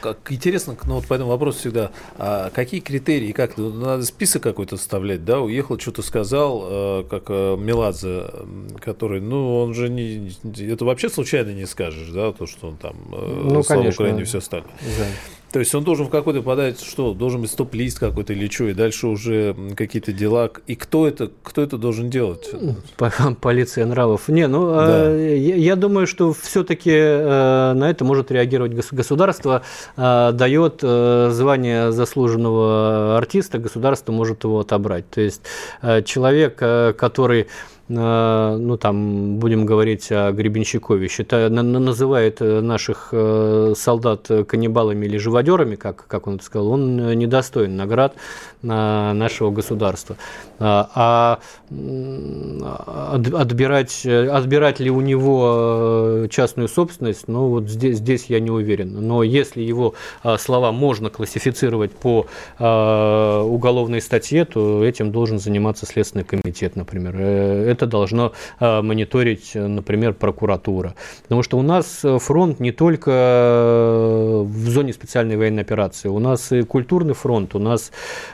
как 0.00 0.30
интересно, 0.30 0.76
ну 0.84 0.96
вот 0.96 1.06
по 1.06 1.14
этому 1.14 1.30
вопросу 1.30 1.58
всегда, 1.58 1.90
а 2.16 2.50
какие 2.50 2.80
критерии, 2.80 3.32
как 3.32 3.56
ну, 3.56 3.72
надо 3.72 4.04
список 4.04 4.42
какой-то 4.42 4.76
вставлять, 4.76 5.24
да, 5.24 5.40
уехал, 5.40 5.78
что-то 5.78 6.02
сказал, 6.02 6.64
э, 6.64 7.04
как 7.10 7.24
э, 7.28 7.56
Меладзе, 7.56 8.26
который, 8.80 9.20
ну, 9.20 9.58
он 9.58 9.74
же 9.74 9.88
не, 9.88 10.30
это 10.70 10.84
вообще 10.84 11.08
случайно 11.08 11.50
не 11.50 11.66
скажешь, 11.66 12.08
да, 12.08 12.32
то, 12.32 12.46
что 12.46 12.68
он 12.68 12.76
там, 12.76 12.96
э, 13.12 13.42
ну, 13.44 13.62
слава 13.62 13.80
конечно, 13.80 14.04
Украине, 14.04 14.24
все 14.24 14.38
остальное. 14.38 14.70
Да. 14.80 15.04
То 15.56 15.60
есть 15.60 15.74
он 15.74 15.84
должен 15.84 16.04
в 16.04 16.10
какой-то 16.10 16.42
подать, 16.42 16.82
что, 16.82 17.14
должен 17.14 17.40
быть 17.40 17.50
стоп-лист 17.50 17.98
какой-то 17.98 18.34
или 18.34 18.46
что, 18.46 18.64
и 18.68 18.74
дальше 18.74 19.06
уже 19.06 19.56
какие-то 19.74 20.12
дела. 20.12 20.50
И 20.66 20.74
кто 20.74 21.08
это, 21.08 21.30
кто 21.42 21.62
это 21.62 21.78
должен 21.78 22.10
делать? 22.10 22.50
Полиция 23.40 23.86
нравов. 23.86 24.28
Не, 24.28 24.48
ну, 24.48 24.70
да. 24.70 25.16
я, 25.16 25.54
я 25.54 25.76
думаю, 25.76 26.06
что 26.06 26.34
все-таки 26.34 26.90
э, 26.92 27.72
на 27.72 27.88
это 27.88 28.04
может 28.04 28.30
реагировать 28.30 28.74
государство. 28.74 29.62
Э, 29.96 30.32
дает 30.34 30.80
э, 30.82 31.30
звание 31.32 31.90
заслуженного 31.90 33.16
артиста, 33.16 33.56
государство 33.56 34.12
может 34.12 34.44
его 34.44 34.60
отобрать. 34.60 35.08
То 35.08 35.22
есть 35.22 35.40
человек, 36.04 36.56
который 36.56 37.44
Э, 37.44 37.75
ну 37.88 38.76
там 38.78 39.36
будем 39.36 39.64
говорить 39.64 40.10
о 40.10 40.32
Гребенщикове, 40.32 41.06
считает, 41.08 41.52
называет 41.52 42.38
э, 42.40 42.60
наших 42.60 43.10
э, 43.12 43.74
солдат 43.76 44.28
каннибалами 44.48 45.06
или 45.06 45.18
живодерами, 45.18 45.76
как, 45.76 46.06
как 46.08 46.26
он 46.26 46.36
это 46.36 46.44
сказал, 46.44 46.70
он 46.70 46.96
недостоин 47.16 47.76
наград 47.76 48.14
нашего 48.62 49.52
государства. 49.52 50.16
А, 50.58 50.90
а 50.94 51.38
отбирать, 53.40 54.04
отбирать 54.04 54.80
ли 54.80 54.90
у 54.90 55.00
него 55.00 56.26
частную 56.30 56.68
собственность, 56.68 57.28
ну 57.28 57.48
вот 57.48 57.68
здесь, 57.68 57.98
здесь 57.98 58.26
я 58.26 58.40
не 58.40 58.50
уверен. 58.50 59.06
Но 59.06 59.22
если 59.22 59.62
его 59.62 59.94
слова 60.38 60.72
можно 60.72 61.10
классифицировать 61.10 61.92
по 61.92 62.26
уголовной 62.58 64.00
статье, 64.00 64.44
то 64.44 64.82
этим 64.84 65.12
должен 65.12 65.38
заниматься 65.38 65.86
Следственный 65.86 66.24
комитет, 66.24 66.74
например 66.74 67.14
это 67.76 67.86
должно 67.86 68.32
а, 68.58 68.82
мониторить, 68.82 69.52
например, 69.54 70.14
прокуратура. 70.14 70.94
Потому 71.22 71.42
что 71.42 71.58
у 71.58 71.62
нас 71.62 72.02
фронт 72.18 72.60
не 72.60 72.72
только 72.72 73.10
э, 73.10 74.42
в 74.44 74.68
зоне 74.70 74.92
специальной 74.92 75.36
военной 75.36 75.62
операции, 75.62 76.08
у 76.08 76.18
нас 76.18 76.52
и 76.52 76.62
культурный 76.62 77.14
фронт, 77.14 77.54
у 77.54 77.58
нас 77.58 77.92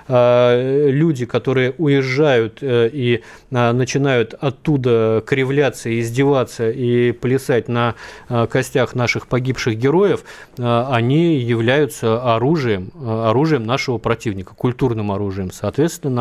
люди, 0.09 1.27
которые 1.27 1.75
уезжают 1.79 2.59
э, 2.63 2.89
и 2.93 3.23
начинают 3.51 4.35
оттуда 4.35 5.23
кривляться, 5.27 5.99
издеваться 6.01 6.71
и 6.71 7.13
плясать 7.13 7.69
на 7.69 7.95
костях 8.29 8.95
наших 8.95 9.27
погибших 9.27 9.77
героев, 9.77 10.25
они 10.59 11.37
являются 11.37 12.35
оружием, 12.35 12.91
оружием 13.05 13.65
нашего 13.65 13.99
противника, 13.99 14.55
культурным 14.55 15.13
оружием. 15.13 15.51
Соответственно, 15.51 16.15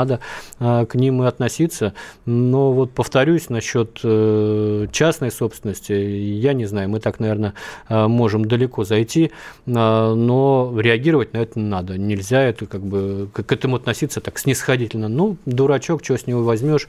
надо 0.60 0.86
к 0.86 0.96
ним 0.96 1.24
и 1.24 1.28
относиться. 1.28 1.94
Но 2.26 2.72
вот 2.74 2.92
повторяю, 2.92 3.11
повторюсь, 3.12 3.50
насчет 3.50 4.00
э, 4.04 4.88
частной 4.94 5.32
собственности, 5.32 5.92
я 5.92 6.54
не 6.54 6.64
знаю, 6.64 6.88
мы 6.88 7.02
так, 7.02 7.20
наверное, 7.20 7.56
э, 7.90 8.08
можем 8.08 8.46
далеко 8.46 8.86
зайти, 8.86 9.26
э, 9.26 9.30
но 9.66 10.74
реагировать 10.78 11.34
на 11.34 11.40
это 11.40 11.60
надо. 11.60 11.98
Нельзя 11.98 12.42
это 12.42 12.68
как 12.68 12.82
бы 12.82 13.28
к 13.34 13.52
этому 13.52 13.76
относиться 13.76 14.22
так 14.22 14.40
снисходительно. 14.40 15.10
Ну, 15.10 15.36
дурачок, 15.46 16.06
что 16.06 16.18
с 16.18 16.26
него 16.26 16.44
возьмешь, 16.44 16.88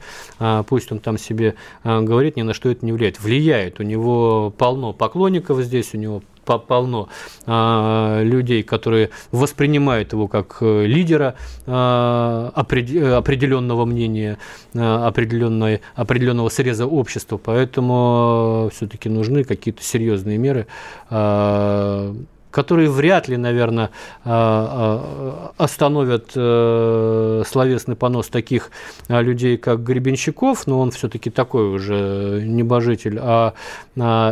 пусть 0.67 0.93
он 0.93 0.99
там 0.99 1.17
себе 1.17 1.55
говорит, 1.83 2.37
ни 2.37 2.43
на 2.43 2.53
что 2.53 2.69
это 2.69 2.85
не 2.85 2.93
влияет. 2.93 3.19
Влияет, 3.19 3.81
у 3.81 3.83
него 3.83 4.53
полно 4.57 4.93
поклонников 4.93 5.61
здесь, 5.61 5.93
у 5.93 5.97
него 5.97 6.23
полно 6.45 7.09
а, 7.45 8.21
людей, 8.21 8.63
которые 8.63 9.09
воспринимают 9.31 10.13
его 10.13 10.27
как 10.27 10.57
э, 10.61 10.85
лидера 10.85 11.35
а, 11.65 12.51
определенного 12.55 13.85
мнения, 13.85 14.37
а, 14.75 15.07
определенной, 15.07 15.81
определенного 15.95 16.49
среза 16.49 16.85
общества. 16.85 17.37
Поэтому 17.37 18.69
все-таки 18.73 19.09
нужны 19.09 19.43
какие-то 19.43 19.83
серьезные 19.83 20.37
меры 20.37 20.67
которые 22.53 22.89
вряд 22.89 23.27
ли, 23.27 23.35
наверное, 23.35 23.89
а, 24.23 25.51
а, 25.57 25.63
остановят 25.63 26.31
э, 26.35 27.43
словесный 27.47 27.95
понос 27.95 28.27
таких 28.27 28.69
а, 29.09 29.21
людей, 29.21 29.57
как 29.57 29.83
Гребенщиков, 29.83 30.67
но 30.67 30.79
он 30.79 30.91
все-таки 30.91 31.31
такой 31.31 31.63
уже 31.63 32.43
небожитель, 32.45 33.17
а, 33.19 33.53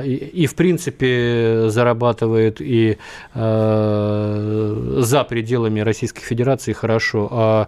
и, 0.05 0.13
и 0.13 0.45
в 0.45 0.53
принципе 0.53 1.65
зарабатывает 1.67 2.61
и 2.61 2.97
за 3.34 5.26
пределами 5.28 5.80
Российской 5.80 6.22
Федерации 6.22 6.74
хорошо, 6.74 7.28
а 7.32 7.67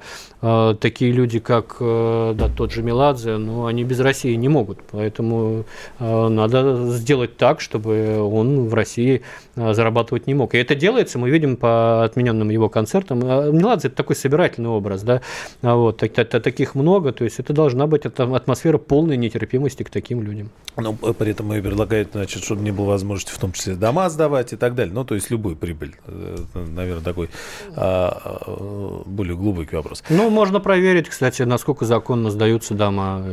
такие 0.75 1.11
люди, 1.11 1.39
как 1.39 1.77
да, 1.79 2.49
тот 2.55 2.71
же 2.71 2.83
Меладзе, 2.83 3.37
ну, 3.37 3.65
они 3.65 3.83
без 3.83 3.99
России 3.99 4.35
не 4.35 4.49
могут, 4.49 4.79
поэтому 4.91 5.65
надо 5.99 6.89
сделать 6.91 7.37
так, 7.37 7.61
чтобы 7.61 8.19
он 8.19 8.67
в 8.67 8.73
России 8.73 9.21
зарабатывать 9.55 10.27
не 10.27 10.33
мог 10.33 10.42
мог. 10.43 10.53
И 10.53 10.57
это 10.57 10.75
делается, 10.75 11.17
мы 11.17 11.29
видим 11.29 11.55
по 11.55 12.03
отмененным 12.03 12.49
его 12.49 12.69
концертам. 12.69 13.21
А, 13.23 13.51
Меладзе– 13.51 13.87
это 13.89 13.97
такой 13.97 14.15
собирательный 14.15 14.69
образ, 14.69 15.03
да, 15.03 15.21
а 15.61 15.75
вот, 15.75 15.97
таких 15.97 16.75
много, 16.75 17.11
то 17.11 17.23
есть 17.23 17.39
это 17.39 17.53
должна 17.53 17.87
быть 17.87 18.05
атмосфера 18.05 18.77
полной 18.77 19.17
нетерпимости 19.17 19.83
к 19.83 19.89
таким 19.89 20.21
людям. 20.21 20.49
Ну, 20.77 20.93
при 20.93 21.31
этом 21.31 21.53
и 21.53 21.61
предлагают, 21.61 22.09
значит, 22.13 22.43
чтобы 22.43 22.61
не 22.63 22.71
было 22.71 22.85
возможности 22.85 23.31
в 23.31 23.37
том 23.37 23.51
числе 23.51 23.75
дома 23.75 24.09
сдавать 24.09 24.53
и 24.53 24.55
так 24.55 24.75
далее, 24.75 24.93
ну, 24.93 25.05
то 25.05 25.15
есть 25.15 25.31
любую 25.31 25.55
прибыль. 25.55 25.95
Это, 26.07 26.59
наверное, 26.59 27.03
такой 27.03 27.29
а, 27.75 29.03
более 29.05 29.35
глубокий 29.35 29.75
вопрос. 29.75 30.03
Ну, 30.09 30.29
можно 30.29 30.59
проверить, 30.59 31.09
кстати, 31.09 31.43
насколько 31.43 31.85
законно 31.85 32.29
сдаются 32.29 32.73
дома. 32.73 33.23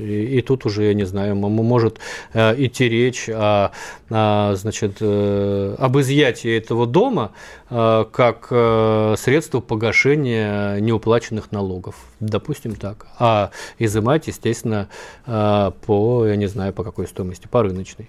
И, 0.00 0.38
и 0.38 0.42
тут 0.42 0.66
уже, 0.66 0.84
я 0.84 0.94
не 0.94 1.04
знаю, 1.04 1.36
может 1.36 1.98
э, 2.32 2.54
идти 2.64 2.88
речь 2.88 3.28
о, 3.28 3.72
о 4.10 4.54
значит, 4.54 4.96
э, 5.00 5.74
об 5.78 5.98
изъятии 5.98 6.55
этого 6.56 6.86
дома 6.86 7.32
э, 7.70 8.04
как 8.12 8.48
э, 8.50 9.14
средство 9.18 9.60
погашения 9.60 10.78
неуплаченных 10.80 11.52
налогов. 11.52 11.96
Допустим 12.20 12.74
так. 12.74 13.06
А 13.18 13.50
изымать, 13.78 14.26
естественно, 14.26 14.88
э, 15.26 15.70
по, 15.86 16.26
я 16.26 16.36
не 16.36 16.46
знаю, 16.46 16.72
по 16.72 16.84
какой 16.84 17.06
стоимости, 17.06 17.46
по 17.46 17.62
рыночной. 17.62 18.08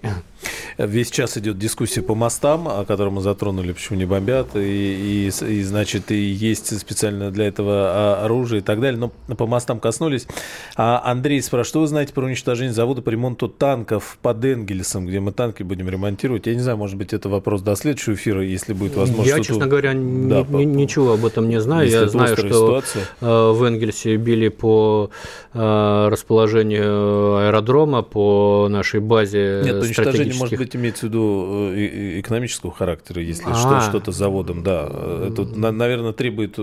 Весь 0.77 1.09
час 1.09 1.37
идет 1.37 1.57
дискуссия 1.57 2.01
по 2.01 2.13
мостам, 2.13 2.67
о 2.67 2.85
котором 2.85 3.15
мы 3.15 3.21
затронули, 3.21 3.73
почему 3.73 3.97
не 3.97 4.05
бомбят, 4.05 4.55
и, 4.55 5.29
и, 5.29 5.45
и 5.45 5.63
значит, 5.63 6.11
и 6.11 6.15
есть 6.15 6.77
специально 6.79 7.31
для 7.31 7.47
этого 7.47 7.73
а, 7.73 8.25
оружие 8.25 8.61
и 8.61 8.63
так 8.63 8.79
далее. 8.79 8.99
Но 8.99 9.35
по 9.35 9.47
мостам 9.47 9.79
коснулись. 9.79 10.27
А 10.75 11.01
Андрей 11.03 11.41
спрашивает, 11.41 11.67
что 11.67 11.79
вы 11.81 11.87
знаете 11.87 12.13
про 12.13 12.25
уничтожение 12.25 12.73
завода 12.73 13.01
по 13.01 13.09
ремонту 13.09 13.49
танков 13.49 14.19
под 14.21 14.45
Энгельсом, 14.45 15.07
где 15.07 15.19
мы 15.19 15.31
танки 15.31 15.63
будем 15.63 15.89
ремонтировать? 15.89 16.45
Я 16.45 16.53
не 16.53 16.61
знаю, 16.61 16.77
может 16.77 16.95
быть, 16.95 17.13
это 17.13 17.27
вопрос 17.29 17.61
до 17.61 17.75
следующего 17.75 18.13
эфира, 18.13 18.36
если 18.41 18.73
будет 18.73 18.95
возможность. 18.95 19.37
Я, 19.37 19.43
честно 19.43 19.67
говоря, 19.67 19.93
да, 19.93 20.43
по, 20.43 20.57
ничего 20.57 21.13
об 21.13 21.25
этом 21.25 21.49
не 21.49 21.59
знаю. 21.59 21.89
Я 21.89 22.07
знаю, 22.07 22.35
что 22.37 22.47
ситуация. 22.47 23.03
Э, 23.21 23.51
в 23.51 23.63
Энгельсе 23.63 24.15
били 24.17 24.49
по 24.49 25.09
э, 25.53 26.07
расположению 26.09 27.37
аэродрома, 27.37 28.01
по 28.01 28.67
нашей 28.69 28.99
базе 28.99 29.61
Нет, 29.63 29.83
уничтожение, 29.83 30.33
может 30.35 30.57
быть, 30.57 30.75
имеется 30.75 31.07
в 31.07 31.09
виду 31.09 31.71
э, 31.73 32.19
экономического 32.19 32.71
характера, 32.71 33.21
если 33.21 33.45
а. 33.47 33.81
что-то 33.81 34.11
с 34.11 34.15
заводом, 34.15 34.63
да. 34.63 34.89
Это, 35.27 35.43
наверное, 35.43 36.13
требует 36.13 36.55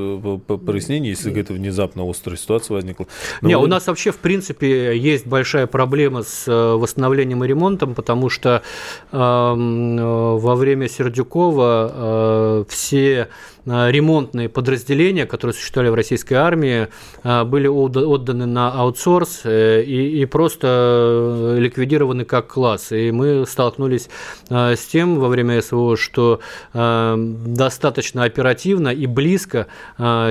прояснения, 0.64 1.10
если 1.10 1.34
это 1.38 1.52
внезапно 1.52 2.08
острая 2.08 2.36
ситуация 2.36 2.74
возникла. 2.74 3.06
Но 3.40 3.48
Не, 3.48 3.56
вы... 3.56 3.64
у 3.64 3.66
нас 3.66 3.86
вообще, 3.86 4.10
в 4.10 4.18
принципе, 4.18 4.96
есть 4.96 5.26
большая 5.26 5.66
проблема 5.66 6.22
с 6.22 6.44
восстановлением 6.46 7.44
и 7.44 7.48
ремонтом, 7.48 7.94
потому 7.94 8.28
что 8.28 8.62
э, 9.12 9.16
во 9.16 10.56
время 10.56 10.88
Сердюкова 10.88 11.63
э, 11.64 12.64
все 12.68 13.28
ремонтные 13.66 14.48
подразделения, 14.48 15.26
которые 15.26 15.54
существовали 15.54 15.90
в 15.90 15.94
российской 15.94 16.34
армии, 16.34 16.88
были 17.22 17.66
отданы 17.66 18.46
на 18.46 18.70
аутсорс 18.72 19.42
и, 19.46 20.20
и 20.20 20.24
просто 20.26 21.56
ликвидированы 21.58 22.24
как 22.24 22.48
класс. 22.48 22.92
И 22.92 23.10
мы 23.10 23.46
столкнулись 23.46 24.08
с 24.50 24.84
тем 24.86 25.18
во 25.18 25.28
время 25.28 25.62
СВО, 25.62 25.96
что 25.96 26.40
достаточно 26.72 28.24
оперативно 28.24 28.88
и 28.88 29.06
близко 29.06 29.66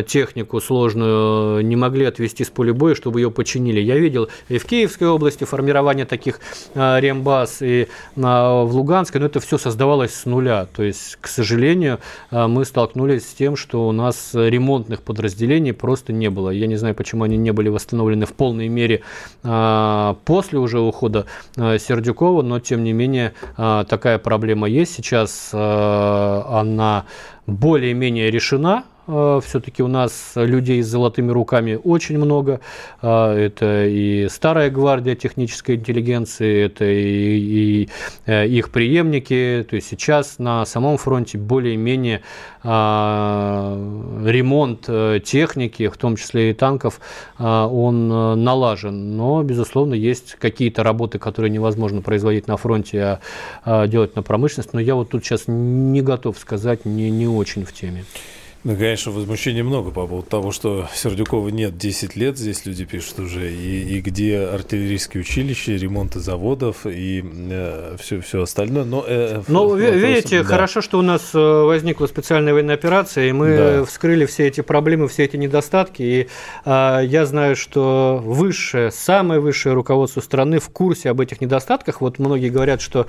технику 0.07 0.61
сложную 0.61 1.65
не 1.65 1.75
могли 1.75 2.05
отвести 2.05 2.43
с 2.43 2.49
поля 2.49 2.73
боя, 2.73 2.95
чтобы 2.95 3.19
ее 3.19 3.31
починили. 3.31 3.79
Я 3.79 3.97
видел 3.97 4.29
и 4.49 4.57
в 4.57 4.65
Киевской 4.65 5.07
области 5.07 5.43
формирование 5.43 6.05
таких 6.05 6.39
рембаз, 6.75 7.61
и 7.61 7.87
в 8.15 8.69
Луганской, 8.71 9.19
но 9.19 9.27
это 9.27 9.39
все 9.39 9.57
создавалось 9.57 10.13
с 10.13 10.25
нуля. 10.25 10.67
То 10.75 10.83
есть, 10.83 11.17
к 11.19 11.27
сожалению, 11.27 11.99
мы 12.31 12.65
столкнулись 12.65 13.22
с 13.23 13.33
тем, 13.33 13.55
что 13.55 13.87
у 13.87 13.91
нас 13.91 14.31
ремонтных 14.33 15.01
подразделений 15.01 15.73
просто 15.73 16.13
не 16.13 16.29
было. 16.29 16.49
Я 16.49 16.67
не 16.67 16.75
знаю, 16.75 16.95
почему 16.95 17.23
они 17.23 17.37
не 17.37 17.51
были 17.51 17.69
восстановлены 17.69 18.25
в 18.25 18.33
полной 18.33 18.67
мере 18.67 19.01
после 19.41 20.59
уже 20.59 20.79
ухода 20.79 21.25
Сердюкова, 21.55 22.41
но 22.41 22.59
тем 22.59 22.83
не 22.83 22.93
менее 22.93 23.33
такая 23.55 24.17
проблема 24.19 24.67
есть. 24.67 24.93
Сейчас 24.93 25.49
она 25.53 27.05
более-менее 27.47 28.31
решена, 28.31 28.83
Э, 28.83 28.92
Все-таки 29.05 29.83
у 29.83 29.87
нас 29.87 30.31
людей 30.35 30.81
с 30.81 30.87
золотыми 30.87 31.29
руками 31.31 31.77
очень 31.83 32.17
много. 32.17 32.61
Э, 33.01 33.33
это 33.33 33.85
и 33.85 34.29
старая 34.29 34.69
гвардия 34.69 35.15
технической 35.15 35.75
интеллигенции, 35.75 36.63
это 36.63 36.85
и, 36.85 37.83
и 37.83 37.89
э, 38.25 38.47
их 38.47 38.71
преемники. 38.71 39.65
То 39.69 39.75
есть 39.75 39.89
сейчас 39.89 40.39
на 40.39 40.65
самом 40.65 40.97
фронте 40.97 41.37
более-менее 41.37 42.21
ремонт 44.25 44.85
техники, 45.25 45.89
в 45.89 45.97
том 45.97 46.15
числе 46.15 46.51
и 46.51 46.53
танков, 46.53 47.01
он 47.37 48.07
налажен. 48.07 49.17
Но, 49.17 49.43
безусловно, 49.43 49.95
есть 49.95 50.35
какие-то 50.39 50.81
работы, 50.81 51.19
которые 51.19 51.51
невозможно 51.51 52.01
производить 52.01 52.47
на 52.47 52.55
фронте, 52.55 53.19
а 53.65 53.87
делать 53.87 54.15
на 54.15 54.23
промышленность. 54.23 54.71
Но 54.71 54.79
я 54.79 54.95
вот 54.95 55.09
тут 55.09 55.25
сейчас 55.25 55.43
не 55.47 56.01
готов 56.01 56.37
сказать, 56.39 56.85
не, 56.85 57.11
не 57.11 57.27
очень 57.27 57.65
в 57.65 57.73
теме. 57.73 58.05
Ну, 58.65 58.77
конечно, 58.77 59.11
возмущения 59.11 59.61
много 59.61 59.91
по 59.91 60.07
поводу 60.07 60.25
того, 60.25 60.53
что 60.53 60.87
Сердюкова 60.93 61.49
нет 61.49 61.77
10 61.77 62.15
лет, 62.15 62.37
здесь 62.37 62.65
люди 62.65 62.85
пишут 62.85 63.19
уже, 63.19 63.51
и, 63.51 63.97
и 63.97 63.99
где 63.99 64.39
артиллерийские 64.39 65.19
училища, 65.19 65.73
ремонты 65.73 66.21
заводов 66.21 66.85
и 66.85 67.21
э, 67.25 67.97
все, 67.99 68.21
все 68.21 68.43
остальное. 68.43 68.85
Но, 68.85 69.03
э, 69.05 69.41
ну, 69.49 69.67
вопросом, 69.67 69.97
видите, 69.97 70.43
да. 70.43 70.45
хорошо, 70.45 70.81
что 70.81 70.97
у 70.97 71.01
нас 71.01 71.31
э, 71.33 71.37
возникла 71.37 72.07
специальная 72.07 72.53
военная 72.53 72.75
операция, 72.75 73.27
и 73.27 73.33
мы 73.33 73.57
да. 73.57 73.83
вскрыли 73.83 74.25
все 74.25 74.47
эти 74.47 74.61
проблемы, 74.61 75.09
все 75.09 75.25
эти 75.25 75.35
недостатки, 75.35 76.01
и 76.01 76.29
э, 76.63 76.99
я 77.03 77.25
знаю, 77.25 77.57
что 77.57 78.21
высшее, 78.23 78.91
самое 78.91 79.41
высшее 79.41 79.75
руководство 79.75 80.21
страны 80.21 80.59
в 80.59 80.69
курсе 80.69 81.09
об 81.09 81.19
этих 81.19 81.41
недостатках. 81.41 81.99
Вот 81.99 82.17
многие 82.17 82.47
говорят, 82.47 82.79
что, 82.79 83.07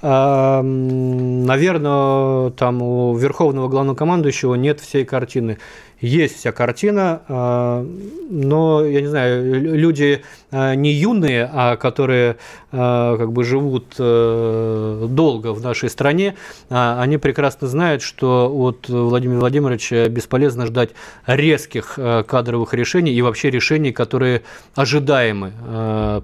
э, 0.00 0.62
наверное, 0.62 2.52
там 2.52 2.80
у 2.80 3.14
верховного 3.18 3.68
главнокомандующего 3.68 4.54
нет 4.54 4.80
всех 4.80 4.93
всей 4.94 5.04
картины 5.04 5.58
есть 6.04 6.36
вся 6.36 6.52
картина, 6.52 7.22
а, 7.28 7.86
но, 8.30 8.84
я 8.84 9.00
не 9.00 9.06
знаю, 9.06 9.60
люди 9.60 10.22
а, 10.50 10.74
не 10.74 10.92
юные, 10.92 11.48
а 11.50 11.76
которые 11.76 12.36
а, 12.72 13.16
как 13.16 13.32
бы 13.32 13.44
живут 13.44 13.94
э, 13.98 15.06
долго 15.08 15.52
в 15.52 15.62
нашей 15.62 15.88
стране, 15.88 16.34
они 16.68 17.18
прекрасно 17.18 17.68
знают, 17.68 18.02
что 18.02 18.52
от 18.52 18.88
Владимира 18.88 19.40
Владимировича 19.40 20.08
бесполезно 20.08 20.66
ждать 20.66 20.90
резких 21.26 21.98
кадровых 22.26 22.74
решений 22.74 23.12
и 23.12 23.22
вообще 23.22 23.50
решений, 23.50 23.92
которые 23.92 24.42
ожидаемы. 24.74 25.52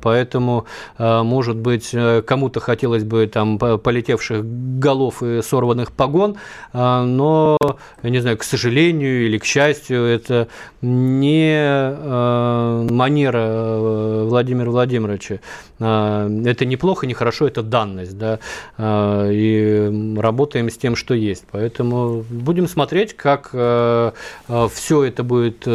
Поэтому, 0.03 0.66
может 0.99 1.57
быть, 1.57 1.95
кому-то 2.26 2.61
хотелось 2.61 3.05
бы 3.05 3.26
там 3.26 3.59
полетевших 3.59 4.45
голов 4.78 5.22
и 5.22 5.41
сорванных 5.43 5.93
погон, 5.93 6.37
но, 6.72 7.57
я 8.03 8.11
не 8.11 8.18
знаю, 8.20 8.39
к 8.39 8.43
сожалению 8.43 9.26
или 9.26 9.39
к 9.39 9.45
счастью, 9.45 9.70
счастью, 9.71 10.05
это 10.05 10.49
не 10.83 11.55
э, 11.55 12.87
манера 12.91 13.39
э, 13.39 14.25
Владимира 14.29 14.71
Владимировича. 14.71 15.39
Э, 15.79 16.43
это 16.45 16.64
неплохо, 16.64 17.07
не 17.07 17.14
хорошо, 17.14 17.47
это 17.47 17.62
данность. 17.62 18.18
Да? 18.18 18.39
И 18.79 20.16
работаем 20.18 20.71
с 20.71 20.77
тем, 20.77 20.97
что 20.97 21.14
есть. 21.14 21.45
Поэтому 21.51 22.25
будем 22.31 22.68
смотреть, 22.68 23.14
как 23.16 23.51
все 23.51 25.05
это 25.05 25.23
будет 25.23 25.66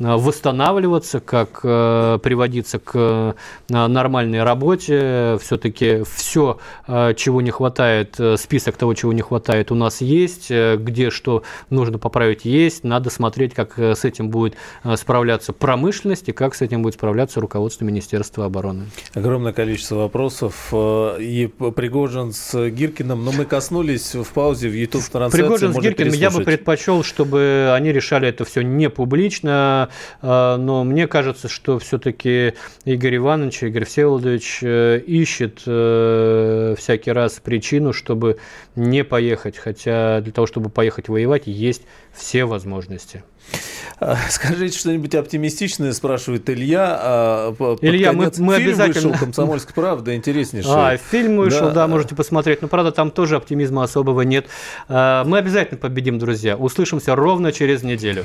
восстанавливаться, 0.00 1.20
как 1.20 1.60
э, 1.62 2.18
приводиться 2.22 2.78
к 2.78 2.92
э, 2.94 3.34
нормальной 3.68 4.42
работе. 4.42 5.38
Все-таки 5.40 6.02
все, 6.04 6.58
чего 6.86 7.40
не 7.40 7.50
хватает, 7.50 8.18
список 8.36 8.76
того, 8.76 8.94
чего 8.94 9.12
не 9.12 9.22
хватает, 9.22 9.70
у 9.70 9.74
нас 9.74 10.00
есть. 10.00 10.50
Где 10.50 11.10
что 11.10 11.42
нужно 11.68 11.98
поправить, 11.98 12.44
есть. 12.44 12.82
Надо 12.82 13.10
смотреть, 13.10 13.54
как 13.54 13.78
с 13.78 14.04
этим 14.04 14.30
будет 14.30 14.56
справляться 14.96 15.52
промышленность 15.52 16.28
и 16.28 16.32
как 16.32 16.54
с 16.54 16.62
этим 16.62 16.82
будет 16.82 16.94
справляться 16.94 17.40
руководство 17.40 17.84
Министерства 17.84 18.46
обороны. 18.46 18.86
Огромное 19.14 19.52
количество 19.52 19.96
вопросов. 19.96 20.72
И 20.72 21.50
Пригожин 21.76 22.32
с 22.32 22.70
Гиркиным, 22.70 23.24
но 23.24 23.32
мы 23.32 23.44
коснулись 23.44 24.14
в 24.14 24.26
паузе 24.32 24.68
в 24.68 24.74
YouTube-трансляции. 24.74 25.42
Пригожин 25.42 25.74
с 25.74 25.78
Гиркиным 25.78 26.14
я 26.14 26.30
бы 26.30 26.42
предпочел, 26.42 27.02
чтобы 27.02 27.72
они 27.74 27.92
решали 27.92 28.28
это 28.28 28.44
все 28.44 28.62
не 28.62 28.88
публично, 28.88 29.89
но 30.22 30.84
мне 30.84 31.06
кажется, 31.06 31.48
что 31.48 31.78
все-таки 31.78 32.54
Игорь 32.84 33.16
Иванович, 33.16 33.62
Игорь 33.64 33.84
Всеволодович 33.84 34.60
э, 34.62 34.98
ищет 35.06 35.62
э, 35.66 36.74
всякий 36.78 37.12
раз 37.12 37.40
причину, 37.42 37.92
чтобы 37.92 38.38
не 38.76 39.04
поехать, 39.04 39.56
хотя 39.56 40.20
для 40.20 40.32
того, 40.32 40.46
чтобы 40.46 40.70
поехать 40.70 41.08
воевать, 41.08 41.46
есть 41.46 41.82
все 42.12 42.44
возможности. 42.44 43.22
А, 43.98 44.16
скажите 44.30 44.78
что-нибудь 44.78 45.14
оптимистичное, 45.14 45.92
спрашивает 45.92 46.48
Илья. 46.48 46.98
А, 47.00 47.76
Илья, 47.80 48.12
мы, 48.12 48.26
мы 48.38 48.56
фильм 48.56 48.70
обязательно... 48.70 49.08
вышел 49.10 49.26
«Комсомольская 49.26 49.74
правда», 49.74 50.14
интереснейший. 50.14 50.72
А, 50.72 50.96
фильм 50.96 51.36
вышел, 51.36 51.68
да. 51.68 51.74
да, 51.74 51.88
можете 51.88 52.14
посмотреть. 52.14 52.62
Но, 52.62 52.68
правда, 52.68 52.92
там 52.92 53.10
тоже 53.10 53.36
оптимизма 53.36 53.82
особого 53.82 54.22
нет. 54.22 54.46
Мы 54.88 55.38
обязательно 55.38 55.78
победим, 55.78 56.18
друзья. 56.18 56.56
Услышимся 56.56 57.14
ровно 57.14 57.52
через 57.52 57.82
неделю. 57.82 58.24